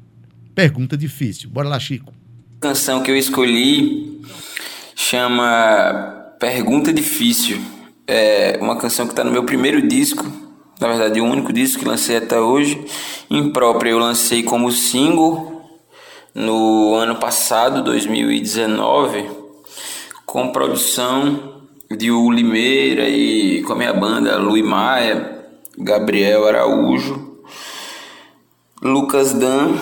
Pergunta 0.56 0.98
difícil. 0.98 1.52
Bora 1.52 1.70
lá, 1.70 1.80
Chico. 1.80 2.12
A 2.58 2.62
canção 2.62 3.04
que 3.04 3.12
eu 3.12 3.16
escolhi 3.16 4.20
chama 4.96 6.34
Pergunta 6.40 6.92
Difícil. 6.92 7.62
É 8.08 8.58
uma 8.60 8.76
canção 8.76 9.06
que 9.06 9.12
está 9.12 9.24
no 9.24 9.32
meu 9.32 9.44
primeiro 9.44 9.88
disco, 9.88 10.51
na 10.82 10.88
verdade, 10.88 11.22
o 11.22 11.26
único 11.26 11.54
disco 11.54 11.80
que 11.80 11.88
lancei 11.88 12.18
até 12.18 12.40
hoje. 12.40 12.84
Imprópria 13.30 13.92
eu 13.92 14.00
lancei 14.00 14.42
como 14.42 14.72
single 14.72 15.62
no 16.34 16.96
ano 16.96 17.18
passado, 17.18 17.84
2019, 17.84 19.30
com 20.26 20.52
produção 20.52 21.62
de 21.96 22.10
Hugo 22.10 22.32
Limeira 22.32 23.08
e 23.08 23.62
com 23.62 23.74
a 23.74 23.76
minha 23.76 23.94
banda 23.94 24.38
Lui 24.38 24.64
Maia, 24.64 25.46
Gabriel 25.78 26.48
Araújo, 26.48 27.44
Lucas 28.82 29.34
Dan 29.34 29.76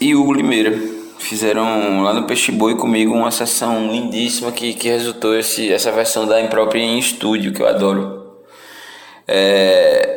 e 0.00 0.14
Hugo 0.14 0.32
Limeira. 0.32 0.96
Fizeram 1.18 2.02
lá 2.02 2.14
no 2.14 2.24
Peixe 2.24 2.50
Boi 2.50 2.76
comigo 2.76 3.12
uma 3.12 3.30
sessão 3.30 3.90
lindíssima 3.90 4.50
que, 4.52 4.72
que 4.72 4.88
resultou 4.88 5.36
esse, 5.36 5.70
essa 5.70 5.92
versão 5.92 6.26
da 6.26 6.40
Imprópria 6.40 6.80
em 6.80 6.98
estúdio, 6.98 7.52
que 7.52 7.60
eu 7.60 7.68
adoro. 7.68 8.38
É, 9.28 10.15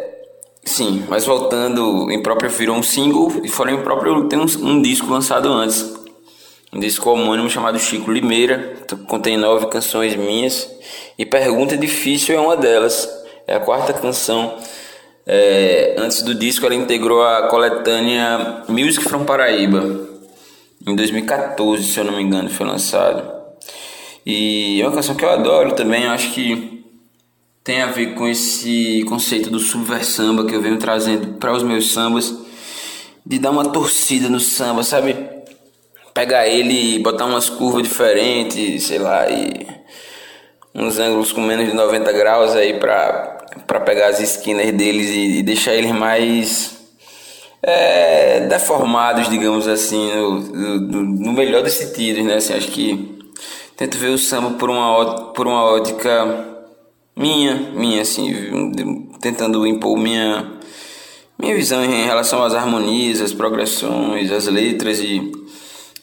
sim, 0.69 1.03
mas 1.10 1.25
voltando, 1.25 2.12
Imprópria 2.12 2.49
virou 2.49 2.77
um 2.77 2.84
single 2.84 3.41
e 3.43 3.49
fora 3.49 3.71
Imprópria 3.71 4.13
tem 4.29 4.39
um, 4.39 4.45
um 4.62 4.82
disco 4.82 5.12
lançado 5.12 5.51
antes. 5.51 5.97
Um 6.71 6.79
disco 6.79 7.10
homônimo 7.10 7.49
chamado 7.49 7.79
Chico 7.79 8.12
Limeira, 8.12 8.75
contém 9.08 9.38
nove 9.38 9.65
canções 9.67 10.15
minhas. 10.15 10.69
E 11.17 11.25
Pergunta 11.25 11.75
Difícil 11.75 12.36
é 12.36 12.39
uma 12.39 12.55
delas. 12.55 13.10
É 13.47 13.55
a 13.55 13.60
quarta 13.60 13.91
canção 13.91 14.55
é, 15.32 15.93
antes 15.97 16.23
do 16.23 16.34
disco, 16.34 16.65
ela 16.65 16.73
integrou 16.73 17.21
a 17.21 17.47
coletânea 17.49 18.63
Music 18.67 19.03
from 19.03 19.25
Paraíba. 19.25 20.08
Em 20.88 20.95
2014, 20.95 21.84
se 21.84 21.99
eu 21.99 22.03
não 22.03 22.13
me 22.13 22.23
engano, 22.23 22.49
foi 22.49 22.65
lançado. 22.65 23.32
E 24.25 24.82
é 24.82 24.86
uma 24.88 24.95
canção 24.95 25.13
que 25.13 25.23
eu 25.23 25.29
adoro 25.29 25.73
também. 25.73 26.03
Eu 26.03 26.12
acho 26.12 26.32
que 26.32 26.79
tem 27.69 27.84
a 27.84 27.86
ver 27.86 28.15
com 28.15 28.27
esse 28.27 29.05
conceito 29.08 29.51
do 29.51 29.60
subversamba 29.60 30.43
que 30.43 30.55
eu 30.55 30.60
venho 30.60 30.79
trazendo 30.79 31.38
para 31.38 31.53
os 31.53 31.62
meus 31.62 31.91
sambas. 31.91 32.34
De 33.23 33.38
dar 33.38 33.51
uma 33.51 33.69
torcida 33.69 34.27
no 34.27 34.39
samba, 34.39 34.82
sabe? 34.82 35.15
Pegar 36.12 36.47
ele 36.47 36.95
e 36.95 36.97
botar 36.97 37.25
umas 37.25 37.47
curvas 37.47 37.84
diferentes, 37.84 38.86
sei 38.86 38.97
lá, 38.97 39.29
e 39.29 39.67
uns 40.73 40.97
ângulos 40.97 41.32
com 41.32 41.41
menos 41.41 41.67
de 41.67 41.73
90 41.75 42.12
graus 42.12 42.55
aí 42.55 42.79
pra 42.79 43.38
para 43.67 43.79
pegar 43.82 44.08
as 44.08 44.19
esquinas 44.19 44.71
deles 44.71 45.10
e, 45.10 45.39
e 45.39 45.43
deixar 45.43 45.75
eles 45.75 45.91
mais 45.91 46.75
é, 47.62 48.47
deformados, 48.47 49.29
digamos 49.29 49.67
assim, 49.67 50.12
no, 50.15 50.39
no, 50.39 51.03
no, 51.03 51.34
melhor 51.34 51.62
dos 51.62 51.73
sentidos, 51.73 52.25
né? 52.25 52.36
Assim, 52.36 52.53
acho 52.53 52.69
que 52.69 53.19
tento 53.77 53.95
ver 53.99 54.10
o 54.10 54.17
samba 54.17 54.58
por 54.58 54.71
uma, 54.71 55.34
por 55.34 55.45
uma 55.45 55.63
ótica 55.65 56.49
minha, 57.19 57.55
minha, 57.75 58.01
assim, 58.01 58.34
tentando 59.19 59.67
impor 59.67 59.97
minha, 59.97 60.53
minha 61.38 61.53
visão 61.53 61.84
em 61.84 62.05
relação 62.05 62.41
às 62.41 62.55
harmonias, 62.55 63.19
às 63.19 63.34
progressões, 63.34 64.32
às 64.32 64.47
letras 64.47 65.01
e, 65.01 65.29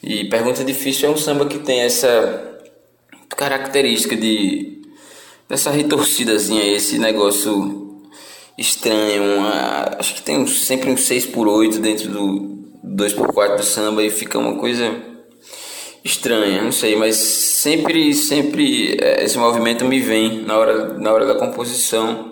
e 0.03 0.25
Pergunta 0.25 0.63
Difícil 0.63 1.09
é 1.09 1.11
um 1.11 1.17
samba 1.17 1.47
que 1.47 1.57
tem 1.57 1.79
essa 1.79 2.59
característica 3.35 4.15
de 4.15 4.77
dessa 5.49 5.71
retorcidazinha, 5.71 6.63
esse 6.63 6.99
negócio 6.99 8.03
estranho. 8.55 9.39
Uma, 9.39 9.95
acho 9.97 10.13
que 10.13 10.21
tem 10.21 10.45
sempre 10.45 10.91
um 10.91 10.97
6 10.97 11.25
por 11.27 11.47
8 11.47 11.79
dentro 11.79 12.09
do 12.09 12.57
2 12.83 13.13
por 13.13 13.33
4 13.33 13.57
do 13.57 13.63
samba 13.63 14.03
e 14.03 14.11
fica 14.11 14.37
uma 14.37 14.55
coisa 14.57 15.16
estranha, 16.07 16.63
não 16.63 16.71
sei, 16.71 16.95
mas 16.95 17.15
sempre, 17.17 18.13
sempre 18.13 18.97
é, 18.99 19.23
esse 19.23 19.37
movimento 19.37 19.85
me 19.85 19.99
vem 19.99 20.41
na 20.43 20.57
hora, 20.57 20.93
na 20.97 21.13
hora 21.13 21.25
da 21.25 21.35
composição. 21.35 22.31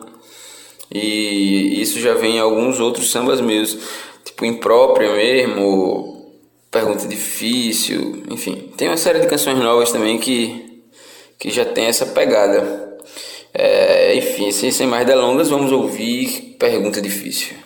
E 0.91 1.81
isso 1.81 1.99
já 1.99 2.13
vem 2.13 2.38
em 2.38 2.39
alguns 2.39 2.79
outros 2.79 3.11
sambas 3.11 3.41
meus, 3.41 3.77
tipo 4.23 4.45
Imprópria 4.45 5.13
mesmo, 5.13 6.31
Pergunta 6.71 7.07
Difícil, 7.07 8.23
enfim. 8.29 8.71
Tem 8.77 8.88
uma 8.88 8.97
série 8.97 9.19
de 9.19 9.27
canções 9.27 9.57
novas 9.59 9.91
também 9.91 10.17
que, 10.17 10.83
que 11.38 11.49
já 11.49 11.65
tem 11.65 11.85
essa 11.85 12.05
pegada. 12.05 12.97
É, 13.53 14.15
enfim, 14.15 14.51
sem, 14.51 14.71
sem 14.71 14.88
mais 14.88 15.05
delongas, 15.05 15.49
vamos 15.49 15.71
ouvir 15.71 16.55
pergunta 16.59 17.01
difícil. 17.01 17.64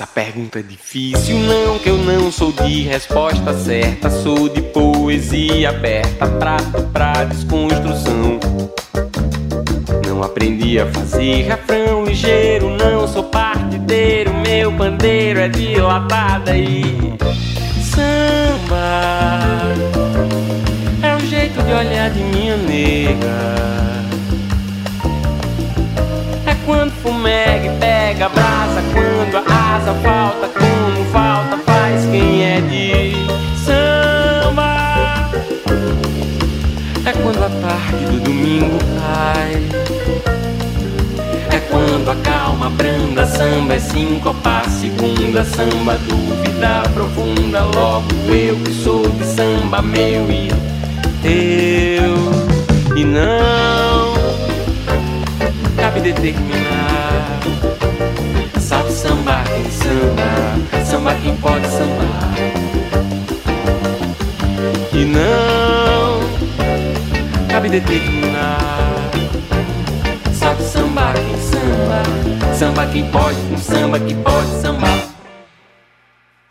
Faça 0.00 0.12
pergunta 0.14 0.62
difícil, 0.62 1.36
não, 1.40 1.78
que 1.78 1.90
eu 1.90 1.98
não 1.98 2.32
sou 2.32 2.50
de 2.52 2.84
resposta 2.84 3.52
certa. 3.52 4.08
Sou 4.08 4.48
de 4.48 4.62
poesia 4.62 5.68
aberta, 5.68 6.26
prato 6.26 6.84
pra 6.90 7.24
desconstrução. 7.24 8.40
Não 10.06 10.22
aprendi 10.22 10.80
a 10.80 10.86
fazer 10.86 11.42
refrão 11.42 12.06
ligeiro, 12.06 12.70
não 12.70 13.06
sou 13.06 13.24
partideiro 13.24 14.32
meu 14.32 14.72
pandeiro 14.72 15.38
é 15.38 15.50
dilatada 15.50 16.56
e 16.56 16.82
samba 17.82 18.80
é 21.02 21.14
um 21.14 21.26
jeito 21.26 21.62
de 21.62 21.72
olhar 21.74 22.08
de 22.08 22.20
minha 22.20 22.56
nega. 22.56 23.50
É 26.46 26.54
quando 26.64 26.90
fumega 27.02 27.70
pega, 27.80 28.26
abraça, 28.26 28.82
quando 28.92 29.36
a 29.36 29.49
Branda 42.76 43.26
samba 43.26 43.74
é 43.74 43.78
sincopar, 43.78 44.64
segunda 44.68 45.44
samba, 45.44 45.98
dúvida 46.08 46.82
profunda. 46.94 47.64
Logo 47.64 48.06
eu 48.32 48.56
que 48.56 48.72
sou 48.72 49.08
de 49.08 49.24
samba, 49.24 49.82
meu 49.82 50.30
e 50.30 50.48
teu. 51.22 52.96
E 52.96 53.04
não 53.04 54.14
cabe 55.76 56.00
determinar. 56.00 57.40
Sabe 58.58 58.92
samba 58.92 59.42
quem 59.44 59.70
samba, 59.70 60.84
samba 60.84 61.14
quem 61.22 61.36
pode 61.36 61.66
sambar. 61.66 62.34
E 64.92 65.04
não 65.04 66.20
cabe 67.48 67.68
determinar. 67.68 68.89
Samba 71.00 71.14
quem 71.14 71.40
samba, 71.40 72.54
samba 72.54 72.86
quem 72.92 73.10
pode, 73.10 73.38
um 73.50 73.56
samba 73.56 73.98
que 73.98 74.14
pode 74.16 74.48
sambar. 74.60 75.08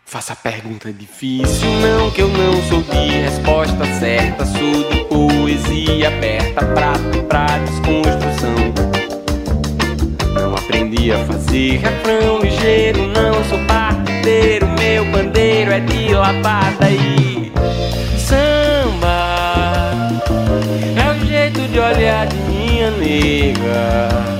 Faça 0.04 0.34
pergunta 0.34 0.92
difícil, 0.92 1.70
não 1.80 2.10
que 2.10 2.20
eu 2.20 2.28
não 2.28 2.60
sou 2.64 2.82
de 2.82 3.10
resposta 3.20 3.86
certa. 4.00 4.44
Sou 4.44 4.90
de 4.90 5.04
poesia 5.04 6.08
aberta, 6.08 6.66
prato 6.66 7.22
pra 7.28 7.46
desconstrução. 7.58 8.56
Não 10.34 10.54
aprendi 10.56 11.12
a 11.12 11.24
fazer 11.26 11.78
refrão 11.78 12.40
ligeiro, 12.40 13.06
não 13.06 13.44
sou 13.44 13.58
parteiro. 13.66 14.66
Meu 14.80 15.04
bandeiro 15.12 15.70
é 15.70 15.78
de 15.78 16.12
lavada 16.12 16.90
e 16.90 17.52
samba. 18.18 19.92
É 20.96 21.08
o 21.08 21.24
jeito 21.24 21.60
de 21.68 21.78
olhar 21.78 22.26
de 22.26 22.36
minha 22.36 22.90
nega. 22.90 24.39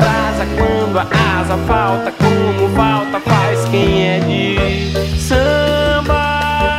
Pega 0.00 0.06
a 0.06 0.20
brasa, 0.36 0.46
quando 0.56 0.98
a 0.98 1.40
asa 1.40 1.56
falta, 1.66 2.12
como 2.12 2.68
falta 2.74 3.20
faz 3.20 3.64
quem 3.66 4.08
é 4.08 4.20
de 4.20 5.18
samba. 5.18 6.78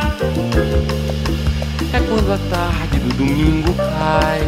É 1.92 2.00
quando 2.08 2.32
a 2.32 2.38
tarde 2.50 2.98
do 2.98 3.16
domingo 3.16 3.72
cai. 3.74 4.40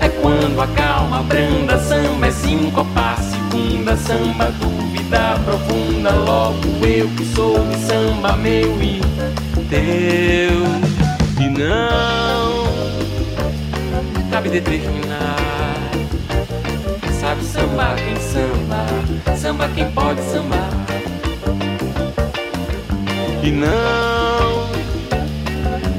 É 0.00 0.08
quando 0.08 0.60
a 0.60 0.66
calma 0.68 1.22
branda, 1.22 1.78
samba 1.78 2.26
é 2.26 2.30
sincopa, 2.30 3.16
segunda 3.16 3.96
samba, 3.96 4.52
dúvida 4.60 5.38
profunda. 5.44 6.10
Logo 6.10 6.86
eu 6.86 7.08
que 7.08 7.24
sou 7.34 7.58
de 7.66 7.76
samba, 7.76 8.36
meu 8.36 8.82
e 8.82 9.00
teu. 9.68 10.68
E 11.40 11.48
não 11.48 12.68
cabe 14.30 14.50
determinar. 14.50 15.47
Sabe 17.38 17.44
samba 17.44 17.94
quem 17.94 18.16
samba, 18.16 19.36
samba 19.36 19.68
quem 19.68 19.90
pode 19.92 20.20
sambar. 20.22 20.70
E 23.42 23.50
não 23.52 24.68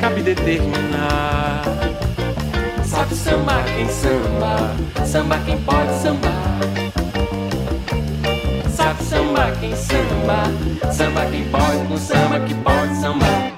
cabe 0.02 0.22
determinar. 0.22 1.64
Sabe 2.84 3.16
samba 3.16 3.64
quem 3.74 3.88
samba, 3.88 4.76
samba 5.06 5.38
quem 5.46 5.58
pode 5.62 5.94
sambar. 6.02 6.60
Sabe 8.70 9.04
samba 9.04 9.52
quem 9.62 9.76
samba, 9.76 10.92
samba 10.92 11.26
quem 11.32 11.46
pode, 11.46 11.88
com 11.88 11.98
samba 11.98 12.40
que 12.42 12.54
pode 12.56 12.96
sambar. 13.00 13.49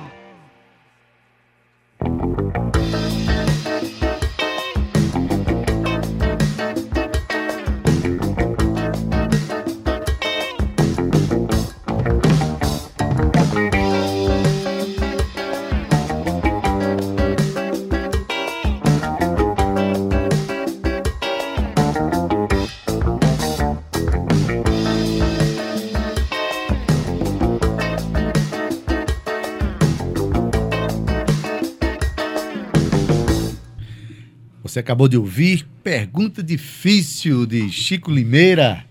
Acabou 34.81 35.07
de 35.07 35.15
ouvir 35.15 35.65
Pergunta 35.83 36.43
Difícil 36.43 37.45
de 37.45 37.69
Chico 37.69 38.11
Limeira. 38.11 38.83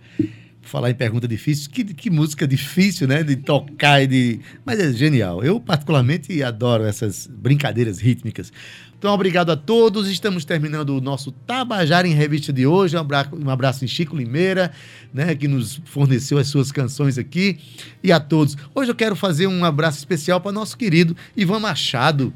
Falar 0.63 0.91
em 0.91 0.95
pergunta 0.95 1.27
difícil, 1.27 1.69
que, 1.69 1.83
que 1.83 2.09
música 2.09 2.47
difícil, 2.47 3.09
né? 3.09 3.25
De 3.25 3.35
tocar 3.35 4.01
e 4.03 4.07
de. 4.07 4.41
Mas 4.65 4.79
é 4.79 4.93
genial. 4.93 5.43
Eu, 5.43 5.59
particularmente, 5.59 6.41
adoro 6.45 6.85
essas 6.85 7.27
brincadeiras 7.27 7.99
rítmicas. 7.99 8.53
Então, 8.97 9.13
obrigado 9.13 9.51
a 9.51 9.57
todos. 9.57 10.09
Estamos 10.09 10.45
terminando 10.45 10.91
o 10.91 11.01
nosso 11.01 11.33
Tabajara 11.33 12.07
em 12.07 12.15
Revista 12.15 12.53
de 12.53 12.67
hoje. 12.67 12.97
Um 12.97 13.01
abraço, 13.01 13.31
um 13.35 13.51
abraço 13.51 13.85
em 13.85 13.89
Chico 13.89 14.17
Limeira, 14.17 14.71
né? 15.13 15.35
Que 15.35 15.49
nos 15.49 15.81
forneceu 15.87 16.39
as 16.39 16.47
suas 16.47 16.71
canções 16.71 17.19
aqui. 17.19 17.59
E 18.01 18.13
a 18.13 18.21
todos. 18.21 18.57
Hoje 18.73 18.93
eu 18.93 18.95
quero 18.95 19.17
fazer 19.17 19.49
um 19.49 19.65
abraço 19.65 19.99
especial 19.99 20.41
para 20.41 20.53
nosso 20.53 20.79
querido 20.79 21.17
Ivan 21.37 21.59
Machado. 21.59 22.33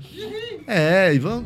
É, 0.67 1.15
Ivan. 1.15 1.45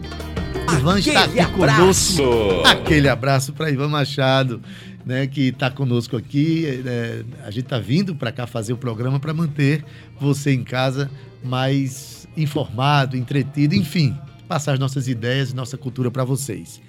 Ivan 0.75 0.99
está 0.99 1.25
aqui 1.25 1.45
conosco. 1.53 2.23
Aquele 2.65 3.09
abraço 3.09 3.53
para 3.53 3.71
Ivan 3.71 3.89
Machado, 3.89 4.61
né, 5.05 5.27
que 5.27 5.49
está 5.49 5.71
conosco 5.71 6.17
aqui. 6.17 6.83
É, 6.85 7.25
a 7.45 7.51
gente 7.51 7.65
está 7.65 7.79
vindo 7.79 8.15
para 8.15 8.31
cá 8.31 8.47
fazer 8.47 8.73
o 8.73 8.77
programa 8.77 9.19
para 9.19 9.33
manter 9.33 9.85
você 10.21 10.53
em 10.53 10.63
casa 10.63 11.11
mais 11.43 12.29
informado, 12.37 13.17
entretido, 13.17 13.75
enfim, 13.75 14.17
passar 14.47 14.75
as 14.75 14.79
nossas 14.79 15.09
ideias 15.09 15.51
e 15.51 15.57
nossa 15.57 15.77
cultura 15.77 16.11
para 16.11 16.25
vocês. 16.25 16.81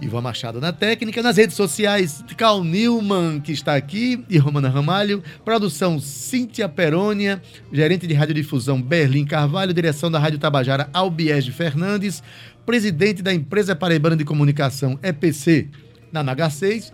Ivan 0.00 0.20
Machado 0.20 0.60
na 0.60 0.72
técnica, 0.72 1.22
nas 1.22 1.36
redes 1.36 1.56
sociais, 1.56 2.24
Cal 2.36 2.62
Newman, 2.62 3.40
que 3.40 3.52
está 3.52 3.74
aqui, 3.74 4.24
e 4.28 4.38
Romana 4.38 4.68
Ramalho, 4.68 5.22
produção 5.44 5.98
Cíntia 6.00 6.68
Perônia, 6.68 7.40
gerente 7.72 8.06
de 8.06 8.14
radiodifusão 8.14 8.80
Berlim 8.80 9.24
Carvalho, 9.24 9.72
direção 9.72 10.10
da 10.10 10.18
Rádio 10.18 10.38
Tabajara 10.38 10.88
Albiege 10.92 11.52
Fernandes, 11.52 12.22
presidente 12.66 13.22
da 13.22 13.32
empresa 13.32 13.76
Paraibana 13.76 14.16
de 14.16 14.24
Comunicação 14.24 14.98
EPC, 15.02 15.68
na 16.12 16.24
NH6. 16.24 16.92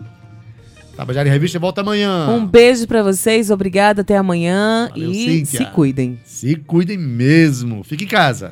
Tabajara 0.95 1.29
em 1.29 1.31
Revista 1.31 1.57
volta 1.57 1.81
amanhã. 1.81 2.27
Um 2.29 2.45
beijo 2.45 2.85
para 2.85 3.01
vocês, 3.01 3.49
obrigada, 3.49 4.01
até 4.01 4.17
amanhã 4.17 4.89
Valeu, 4.89 5.11
e 5.11 5.45
Cíntia. 5.45 5.59
se 5.59 5.65
cuidem. 5.71 6.19
Se 6.25 6.55
cuidem 6.55 6.97
mesmo. 6.97 7.83
Fique 7.83 8.03
em 8.03 8.07
casa. 8.07 8.51